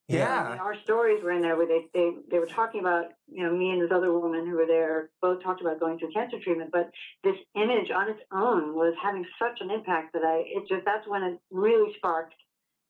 Yeah. 0.09 0.43
I 0.43 0.50
mean, 0.53 0.59
our 0.59 0.75
stories 0.83 1.23
were 1.23 1.31
in 1.33 1.43
there 1.43 1.57
where 1.57 1.69
they, 1.69 1.87
they 1.93 2.12
they 2.31 2.39
were 2.39 2.47
talking 2.47 2.81
about 2.81 3.12
you 3.31 3.45
know 3.45 3.53
me 3.53 3.71
and 3.71 3.83
this 3.83 3.93
other 3.93 4.12
woman 4.19 4.47
who 4.47 4.57
were 4.57 4.67
there 4.67 5.11
both 5.23 5.43
talked 5.43 5.61
about 5.61 5.79
going 5.79 5.99
through 5.99 6.11
cancer 6.12 6.39
treatment, 6.43 6.71
but 6.73 6.91
this 7.23 7.37
image 7.55 7.91
on 7.95 8.09
its 8.09 8.21
own 8.33 8.75
was 8.75 8.95
having 9.00 9.25
such 9.39 9.61
an 9.61 9.71
impact 9.71 10.15
that 10.15 10.23
I 10.25 10.43
it 10.47 10.67
just 10.69 10.85
that's 10.85 11.07
when 11.07 11.23
it 11.23 11.39
really 11.50 11.95
sparked 11.99 12.35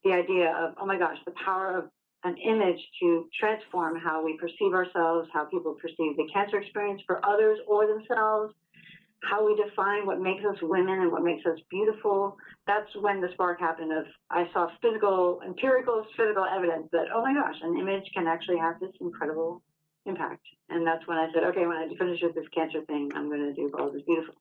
the 0.05 0.13
idea 0.13 0.55
of 0.57 0.75
oh 0.81 0.87
my 0.87 0.99
gosh 0.99 1.19
the 1.27 1.35
power 1.45 1.79
of 1.79 1.85
an 2.25 2.37
image 2.37 2.81
to 3.01 3.27
transform 3.39 3.99
how 3.99 4.23
we 4.25 4.37
perceive 4.37 4.75
ourselves, 4.75 5.29
how 5.33 5.45
people 5.47 5.75
perceive 5.81 6.17
the 6.17 6.29
cancer 6.33 6.59
experience 6.61 7.01
for 7.07 7.25
others 7.25 7.59
or 7.67 7.87
themselves, 7.87 8.53
how 9.23 9.47
we 9.47 9.57
define 9.57 10.07
what 10.07 10.21
makes 10.21 10.45
us 10.45 10.57
women 10.63 11.01
and 11.01 11.13
what 11.13 11.23
makes 11.23 11.45
us 11.47 11.59
beautiful. 11.71 12.37
That's 12.67 12.89
when 13.01 13.21
the 13.21 13.29
spark 13.33 13.61
happened 13.61 13.93
of 13.93 14.05
I 14.31 14.45
saw 14.53 14.69
physical, 14.83 15.41
empirical 15.45 16.05
physical 16.17 16.45
evidence 16.45 16.89
that, 16.93 17.07
oh 17.15 17.23
my 17.23 17.35
gosh, 17.35 17.57
an 17.63 17.79
image 17.79 18.05
can 18.15 18.27
actually 18.27 18.59
have 18.59 18.81
this 18.81 18.93
incredible 19.01 19.63
impact. 20.07 20.43
And 20.69 20.87
that's 20.87 21.07
when 21.07 21.19
I 21.19 21.29
said, 21.33 21.45
okay, 21.45 21.67
when 21.67 21.77
I 21.77 21.89
finish 21.99 22.21
with 22.23 22.35
this 22.35 22.49
cancer 22.55 22.81
thing, 22.87 23.11
I'm 23.15 23.29
going 23.29 23.45
to 23.45 23.55
do 23.55 23.71
all 23.79 23.91
this 23.91 24.03
Beautiful. 24.07 24.35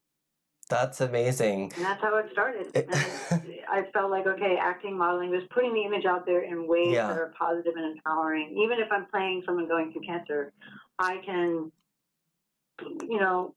That's 0.69 1.01
amazing. 1.01 1.73
And 1.75 1.83
that's 1.85 2.01
how 2.01 2.15
it 2.17 2.27
started. 2.31 2.67
Eh. 2.75 2.81
It- 2.81 3.65
I 3.71 3.83
felt 3.93 4.09
like, 4.09 4.25
okay, 4.25 4.57
acting, 4.59 4.97
modeling, 4.97 5.29
was 5.29 5.43
putting 5.51 5.73
the 5.75 5.81
image 5.83 6.05
out 6.05 6.25
there 6.25 6.41
in 6.41 6.67
ways 6.67 6.91
Yeah. 6.93 7.07
that 7.07 7.17
are 7.19 7.31
positive 7.37 7.73
and 7.75 7.85
empowering. 7.97 8.57
Even 8.57 8.79
if 8.79 8.87
I'm 8.91 9.05
playing 9.07 9.43
someone 9.45 9.67
going 9.67 9.91
through 9.91 10.01
cancer, 10.01 10.51
I 10.97 11.17
can, 11.23 11.71
you 13.07 13.19
know, 13.19 13.53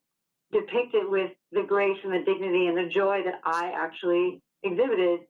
depict 0.53 0.95
it 0.95 1.09
with 1.11 1.31
the 1.51 1.63
grace 1.63 1.97
and 2.05 2.13
the 2.13 2.19
dignity 2.31 2.67
and 2.67 2.77
the 2.77 2.91
joy 2.91 3.23
that 3.25 3.41
I 3.45 3.73
actually 3.75 4.43
exhibited 4.63 5.21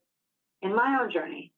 in 0.62 0.74
my 0.74 0.98
own 1.00 1.12
journey. 1.12 1.52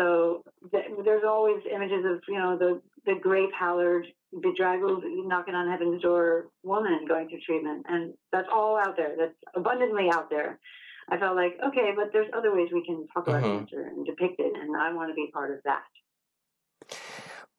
So 0.00 0.44
th- 0.70 0.86
there's 1.04 1.24
always 1.24 1.62
images 1.70 2.06
of, 2.06 2.22
you 2.26 2.38
know, 2.38 2.56
the, 2.56 2.80
the 3.04 3.16
gray 3.20 3.48
pallid, 3.50 4.06
bedraggled, 4.42 5.02
knocking 5.04 5.54
on 5.54 5.70
heaven's 5.70 6.02
door 6.02 6.48
woman 6.62 7.06
going 7.08 7.28
through 7.28 7.40
treatment. 7.46 7.86
And 7.88 8.14
that's 8.32 8.48
all 8.52 8.76
out 8.78 8.96
there. 8.96 9.14
That's 9.18 9.34
abundantly 9.56 10.10
out 10.12 10.28
there. 10.30 10.58
I 11.10 11.18
felt 11.18 11.36
like, 11.36 11.56
okay, 11.66 11.92
but 11.96 12.12
there's 12.12 12.28
other 12.36 12.54
ways 12.54 12.68
we 12.72 12.84
can 12.84 13.06
talk 13.14 13.26
about 13.26 13.42
Mhm. 13.42 13.58
cancer 13.60 13.80
and 13.82 14.04
depict 14.04 14.38
it. 14.40 14.54
And 14.56 14.76
I 14.76 14.92
want 14.92 15.08
to 15.10 15.14
be 15.14 15.30
part 15.32 15.50
of 15.56 15.62
that. 15.64 15.84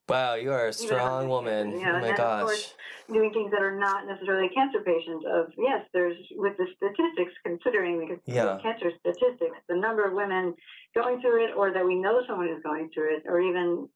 Wow, 0.07 0.33
you 0.35 0.51
are 0.51 0.67
a 0.67 0.73
strong 0.73 1.23
on- 1.23 1.29
woman. 1.29 1.73
oh 1.85 1.99
my 1.99 2.11
gosh. 2.15 2.41
course, 2.41 2.75
doing 3.11 3.31
things 3.31 3.51
that 3.51 3.61
are 3.61 3.75
not 3.75 4.07
necessarily 4.07 4.49
cancer 4.49 4.81
patients 4.81 5.23
of 5.27 5.51
yes 5.57 5.85
there's 5.93 6.17
with 6.35 6.57
the 6.57 6.65
statistics 6.75 7.33
considering 7.43 7.99
the 7.99 8.19
Yeah. 8.31 8.57
cancer 8.61 8.91
statistics 8.99 9.57
the 9.67 9.75
number 9.75 10.03
of 10.05 10.13
women 10.13 10.55
going 10.95 11.21
through 11.21 11.45
it 11.45 11.55
or 11.55 11.71
that 11.71 11.85
we 11.85 11.95
know 11.95 12.23
someone 12.27 12.47
who's 12.47 12.61
going 12.63 12.89
through 12.91 13.17
it 13.17 13.23
or 13.27 13.39
even 13.39 13.87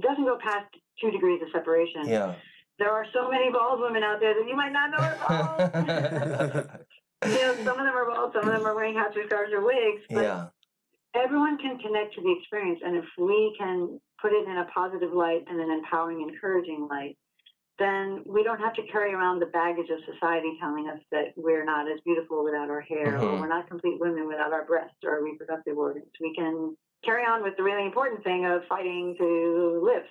doesn't 0.00 0.24
go 0.24 0.38
past 0.42 0.66
two 1.00 1.10
degrees 1.10 1.40
of 1.42 1.48
separation 1.52 2.06
Yeah. 2.06 2.34
there 2.78 2.90
are 2.90 3.06
so 3.12 3.28
many 3.30 3.50
bald 3.50 3.80
women 3.80 4.02
out 4.02 4.20
there 4.20 4.34
that 4.34 4.48
you 4.48 4.56
might 4.56 4.72
not 4.72 4.90
know 4.90 4.98
are 4.98 5.18
bald 5.22 6.70
you 7.32 7.38
know 7.40 7.54
some 7.64 7.78
of 7.78 7.84
them 7.86 7.94
are 7.94 8.06
bald 8.10 8.32
some 8.32 8.48
of 8.48 8.54
them 8.54 8.66
are 8.66 8.74
wearing 8.74 8.94
hats 8.94 9.16
or 9.16 9.24
scarves 9.26 9.52
or 9.52 9.64
wigs 9.64 10.02
but 10.10 10.22
yeah. 10.22 10.46
everyone 11.14 11.58
can 11.58 11.78
connect 11.78 12.14
to 12.14 12.22
the 12.22 12.32
experience 12.38 12.80
and 12.84 12.96
if 12.96 13.04
we 13.18 13.54
can 13.58 14.00
put 14.20 14.32
it 14.32 14.46
in 14.48 14.56
a 14.58 14.64
positive 14.74 15.12
light 15.12 15.44
and 15.48 15.60
an 15.60 15.70
empowering 15.70 16.22
encouraging 16.28 16.86
light 16.88 17.16
then 17.78 18.22
we 18.26 18.44
don't 18.44 18.60
have 18.60 18.74
to 18.74 18.82
carry 18.92 19.12
around 19.12 19.40
the 19.40 19.46
baggage 19.46 19.88
of 19.90 19.98
society 20.12 20.56
telling 20.60 20.88
us 20.88 21.00
that 21.10 21.32
we're 21.36 21.64
not 21.64 21.90
as 21.90 21.98
beautiful 22.04 22.44
without 22.44 22.70
our 22.70 22.80
hair 22.82 23.16
or 23.16 23.20
Mhm. 23.20 23.40
we're 23.40 23.48
not 23.48 23.68
complete 23.68 23.98
women 24.00 24.26
without 24.28 24.52
our 24.52 24.64
breasts 24.64 24.96
or 25.04 25.10
our 25.12 25.22
reproductive 25.22 25.76
organs 25.76 26.06
we 26.20 26.34
can 26.34 26.76
carry 27.04 27.22
on 27.24 27.42
with 27.42 27.56
the 27.56 27.62
really 27.62 27.84
important 27.84 28.22
thing 28.24 28.44
of 28.46 28.62
fighting 28.68 29.14
to 29.18 29.80
live 29.84 30.04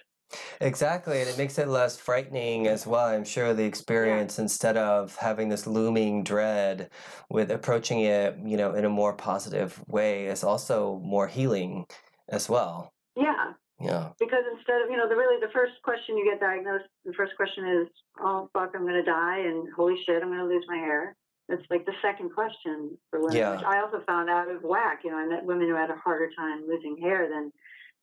Exactly, 0.62 1.20
and 1.20 1.30
it 1.30 1.38
makes 1.38 1.58
it 1.60 1.68
less 1.68 1.98
frightening 1.98 2.68
as 2.68 2.88
well. 2.88 3.08
I'm 3.08 3.26
sure 3.26 3.54
the 3.54 3.66
experience, 3.66 4.40
instead 4.40 4.78
of 4.78 5.16
having 5.18 5.50
this 5.50 5.68
looming 5.68 6.24
dread, 6.24 6.90
with 7.30 7.52
approaching 7.52 8.00
it, 8.02 8.38
you 8.42 8.56
know, 8.56 8.74
in 8.74 8.86
a 8.86 8.90
more 8.90 9.12
positive 9.12 9.84
way, 9.88 10.28
is 10.28 10.44
also 10.44 11.02
more 11.04 11.28
healing 11.28 11.86
as 12.30 12.48
well. 12.50 12.94
yeah 13.16 13.54
Yeah, 13.80 14.10
because 14.20 14.44
instead 14.56 14.82
of 14.82 14.90
you 14.90 14.98
know 14.98 15.10
the 15.10 15.16
really 15.16 15.40
the 15.42 15.52
first 15.52 15.74
question 15.84 16.18
you 16.18 16.24
get 16.24 16.40
diagnosed 16.40 16.86
the 17.04 17.14
first 17.14 17.36
question 17.36 17.66
is 17.68 17.88
oh 18.20 18.50
fuck 18.54 18.72
i'm 18.76 18.84
going 18.84 18.94
to 18.94 19.04
die 19.04 19.40
and 19.40 19.68
holy 19.76 19.96
shit 20.06 20.22
i'm 20.22 20.30
going 20.30 20.40
to 20.40 20.46
lose 20.46 20.64
my 20.68 20.78
hair 20.78 21.16
that's 21.52 21.70
like 21.70 21.86
the 21.86 21.94
second 22.02 22.34
question 22.34 22.98
for 23.10 23.20
women 23.20 23.38
Yeah. 23.38 23.52
which 23.52 23.64
i 23.68 23.80
also 23.82 24.02
found 24.08 24.30
out 24.30 24.50
of 24.50 24.64
whack 24.64 25.02
you 25.04 25.12
know 25.12 25.18
i 25.18 25.26
met 25.28 25.44
women 25.46 25.68
who 25.68 25.76
had 25.76 25.90
a 25.92 25.96
harder 25.96 26.30
time 26.36 26.64
losing 26.68 26.98
hair 26.98 27.30
than 27.30 27.52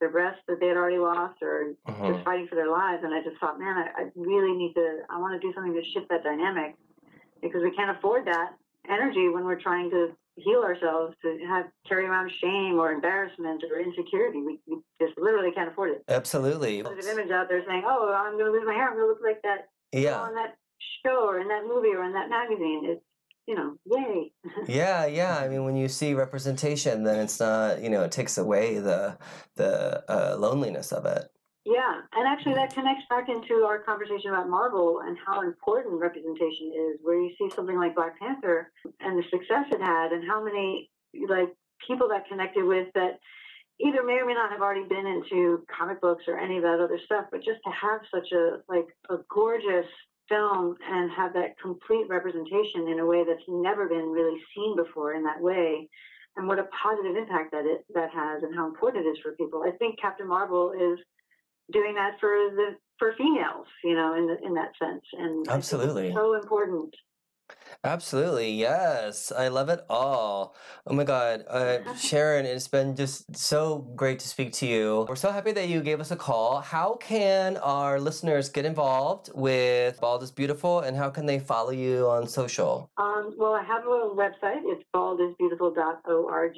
their 0.01 0.11
breasts 0.11 0.41
that 0.47 0.61
they 0.61 0.69
had 0.69 0.77
already 0.77 0.99
lost 0.99 1.43
or 1.43 1.75
Mhm. 1.89 2.13
just 2.15 2.25
fighting 2.25 2.47
for 2.47 2.55
their 2.55 2.71
lives 2.71 3.03
and 3.03 3.13
i 3.15 3.23
just 3.23 3.37
thought 3.41 3.59
man 3.59 3.77
i, 3.77 4.03
I 4.03 4.11
really 4.15 4.53
need 4.57 4.75
to 4.75 5.03
i 5.11 5.19
want 5.19 5.41
to 5.41 5.45
do 5.47 5.53
something 5.55 5.75
to 5.75 5.83
shift 5.93 6.09
that 6.11 6.23
dynamic 6.23 6.77
because 7.43 7.63
we 7.63 7.71
can't 7.73 7.97
afford 7.97 8.27
that 8.27 8.55
energy 8.89 9.29
when 9.29 9.45
we're 9.45 9.61
trying 9.61 9.91
to 9.91 10.15
heal 10.37 10.61
ourselves 10.63 11.17
to 11.23 11.37
have 11.49 11.67
carry 11.89 12.07
around 12.07 12.31
shame 12.41 12.79
or 12.79 12.93
embarrassment 12.93 13.65
or 13.71 13.81
insecurity 13.81 14.41
we, 14.43 14.61
we 14.69 14.79
just 15.01 15.19
literally 15.19 15.51
can't 15.53 15.69
afford 15.71 15.91
it 15.91 16.05
absolutely. 16.09 16.83
positive 16.83 17.07
image 17.07 17.31
out 17.33 17.49
there 17.49 17.63
saying, 17.67 17.83
"Oh, 17.85 18.13
I'm 18.15 18.35
going 18.39 18.47
to 18.47 18.53
lose 18.53 18.63
my 18.67 18.73
hair. 18.75 18.89
I'm 18.89 18.95
going 18.97 19.07
to 19.07 19.09
look 19.09 19.23
like 19.23 19.43
that 19.43 19.69
Yeah, 19.93 20.21
on 20.21 20.35
that 20.37 20.57
show 21.05 21.27
or 21.29 21.41
in 21.41 21.49
that 21.49 21.65
movie 21.67 21.89
or 21.95 22.05
in 22.05 22.13
that 22.13 22.31
magazine." 22.31 22.83
It's 22.85 23.03
you 23.49 23.55
know, 23.55 23.77
yay. 23.87 24.31
yeah, 24.69 25.07
yeah. 25.07 25.39
I 25.39 25.49
mean, 25.49 25.65
when 25.65 25.75
you 25.75 25.89
see 25.89 26.13
representation, 26.13 27.03
then 27.03 27.19
it's 27.19 27.41
not, 27.41 27.83
you 27.83 27.89
know, 27.89 28.05
it 28.05 28.13
takes 28.13 28.37
away 28.37 28.79
the 28.79 29.17
the 29.57 30.05
uh, 30.07 30.37
loneliness 30.39 30.93
of 30.93 31.07
it. 31.07 31.31
yeah, 31.65 32.03
and 32.13 32.29
actually 32.29 32.55
that 32.55 32.75
connects 32.75 33.05
back 33.09 33.31
into 33.31 33.65
our 33.65 33.79
conversation 33.79 34.31
about 34.31 34.51
Marvel 34.51 35.01
and 35.01 35.17
how 35.27 35.41
important 35.41 35.99
representation 35.99 36.73
is. 36.77 37.01
Where 37.03 37.19
you 37.19 37.33
see 37.39 37.49
something 37.57 37.79
like 37.79 37.95
Black 37.95 38.21
Panther 38.21 38.71
and 39.01 39.19
the 39.19 39.25
success 39.31 39.65
it 39.73 39.81
had, 39.81 40.13
and 40.13 40.29
how 40.29 40.45
many 40.45 40.91
like 41.27 41.49
people 41.87 42.07
that 42.11 42.29
connected 42.29 42.65
with 42.65 42.89
that 42.95 43.19
either 43.81 44.03
may 44.05 44.15
or 44.21 44.27
may 44.27 44.35
not 44.35 44.51
have 44.51 44.61
already 44.61 44.85
been 44.87 45.07
into 45.07 45.65
comic 45.75 46.03
books 46.03 46.25
or 46.29 46.39
any 46.39 46.59
of 46.59 46.65
that 46.65 46.81
other 46.81 47.01
stuff, 47.07 47.25
but 47.31 47.39
just 47.39 47.61
to 47.65 47.71
have 47.71 48.01
such 48.13 48.31
a 48.33 48.59
like 48.69 48.89
a 49.09 49.17
gorgeous 49.33 49.87
film 50.29 50.77
and 50.87 51.11
have 51.13 51.33
that 51.35 51.59
complete 51.61 52.07
representation 52.09 52.89
in 52.89 52.99
a 53.01 53.07
way 53.07 53.25
that's 53.27 53.43
never 53.49 53.89
been 53.89 54.11
really 54.11 54.39
seen 54.55 54.77
before 54.77 55.15
in 55.15 55.23
that 55.25 55.41
way, 55.41 55.89
and 56.37 56.47
what 56.47 56.59
a 56.59 56.69
positive 56.83 57.17
impact 57.17 57.53
that 57.53 57.65
it 57.65 57.85
that 57.95 58.11
has, 58.11 58.43
and 58.43 58.55
how 58.55 58.67
important 58.67 59.07
it 59.07 59.09
is 59.09 59.19
for 59.23 59.33
people. 59.33 59.65
I 59.67 59.77
think 59.79 60.01
Captain 60.01 60.29
Marvel 60.29 60.73
is 60.73 60.99
doing 61.73 61.95
that 61.95 62.19
for 62.21 62.31
the 62.55 62.77
for 62.99 63.15
females, 63.17 63.67
you 63.85 63.95
know, 63.95 64.15
in 64.15 64.27
the, 64.27 64.37
in 64.45 64.55
that 64.55 64.73
sense, 64.81 65.05
and 65.13 65.49
Absolutely. 65.49 66.13
so 66.13 66.35
important. 66.35 66.95
Absolutely, 67.85 68.53
yes. 68.53 69.31
I 69.31 69.49
love 69.49 69.69
it 69.69 69.85
all. 69.89 70.55
Oh 70.87 70.95
my 70.95 71.05
God. 71.05 71.45
Uh, 71.49 71.95
Sharon, 71.95 72.45
it's 72.47 72.69
been 72.69 72.97
just 72.97 73.37
so 73.37 73.79
great 73.95 74.19
to 74.21 74.29
speak 74.29 74.53
to 74.55 74.67
you. 74.67 75.07
We're 75.09 75.17
so 75.17 75.31
happy 75.31 75.53
that 75.53 75.69
you 75.69 75.81
gave 75.81 76.01
us 76.01 76.11
a 76.11 76.17
call. 76.17 76.61
How 76.61 76.95
can 76.95 77.57
our 77.59 78.01
listeners 78.01 78.49
get 78.49 78.65
involved 78.65 79.31
with 79.35 80.01
Bald 80.01 80.23
is 80.23 80.31
Beautiful 80.31 80.81
and 80.81 80.97
how 80.97 81.11
can 81.11 81.27
they 81.27 81.39
follow 81.39 81.71
you 81.71 82.09
on 82.09 82.27
social? 82.27 82.91
Um, 82.97 83.35
well, 83.39 83.53
I 83.53 83.63
have 83.63 83.85
a 83.85 84.11
website. 84.15 84.63
It's 84.65 84.85
baldisbeautiful.org. 84.95 86.55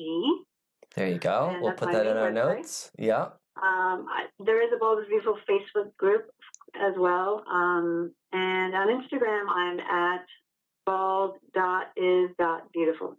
There 0.96 1.08
you 1.08 1.18
go. 1.18 1.50
And 1.52 1.62
we'll 1.62 1.72
put 1.72 1.92
that 1.92 2.06
in 2.06 2.16
our 2.16 2.30
website. 2.30 2.34
notes. 2.34 2.90
Yeah. 2.98 3.28
Um, 3.62 4.06
I, 4.08 4.26
there 4.44 4.62
is 4.62 4.70
a 4.74 4.78
Bald 4.78 5.00
is 5.00 5.06
Beautiful 5.08 5.36
Facebook 5.48 5.94
group 5.96 6.30
as 6.74 6.94
well. 6.96 7.44
Um, 7.50 8.12
and 8.32 8.74
on 8.74 8.88
Instagram, 8.88 9.48
I'm 9.48 9.80
at 9.80 10.26
bald.is.beautiful. 10.90 13.16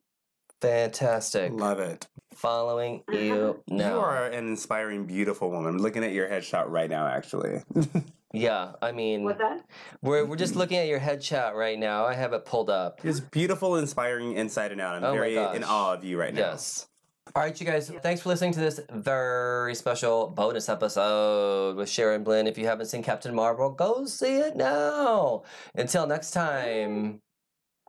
Fantastic. 0.62 1.52
Love 1.54 1.80
it. 1.80 2.08
Following 2.36 3.04
you 3.12 3.64
now. 3.68 3.96
You 3.96 4.00
are 4.00 4.28
an 4.28 4.48
inspiring, 4.48 5.06
beautiful 5.06 5.50
woman. 5.50 5.76
I'm 5.76 5.82
looking 5.82 6.04
at 6.04 6.12
your 6.12 6.28
headshot 6.28 6.70
right 6.70 6.90
now, 6.90 7.08
actually. 7.08 7.64
Yeah, 8.34 8.72
I 8.82 8.94
mean, 8.94 9.26
What's 9.26 9.40
that? 9.40 9.66
we're, 10.02 10.24
we're 10.24 10.38
just 10.38 10.56
looking 10.56 10.78
at 10.78 10.88
your 10.88 11.02
headshot 11.02 11.54
right 11.54 11.78
now. 11.78 12.06
I 12.06 12.14
have 12.14 12.32
it 12.32 12.46
pulled 12.46 12.70
up. 12.70 13.02
It's 13.04 13.20
beautiful, 13.20 13.76
inspiring 13.76 14.38
inside 14.38 14.72
and 14.72 14.80
out. 14.80 14.96
I'm 14.96 15.04
Oh 15.04 15.12
very 15.12 15.36
in 15.36 15.66
awe 15.66 15.96
of 15.96 16.06
you 16.06 16.18
right 16.18 16.34
now. 16.34 16.40
Yes. 16.40 16.88
All 17.36 17.44
right, 17.44 17.60
you 17.60 17.66
guys, 17.66 17.92
thanks 18.02 18.22
for 18.22 18.30
listening 18.30 18.54
to 18.54 18.62
this 18.62 18.80
very 18.90 19.76
special 19.76 20.30
bonus 20.30 20.70
episode 20.70 21.76
with 21.76 21.90
Sharon 21.90 22.24
Blynn. 22.24 22.48
If 22.48 22.58
you 22.58 22.68
haven't 22.68 22.86
seen 22.86 23.04
Captain 23.04 23.36
Marvel, 23.36 23.70
go 23.70 24.06
see 24.06 24.38
it 24.38 24.56
now. 24.56 25.44
Until 25.76 26.08
next 26.08 26.32
time, 26.32 27.20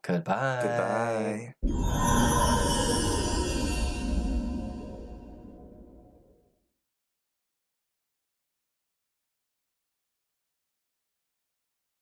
goodbye. 0.02 1.54
Goodbye. 1.62 2.98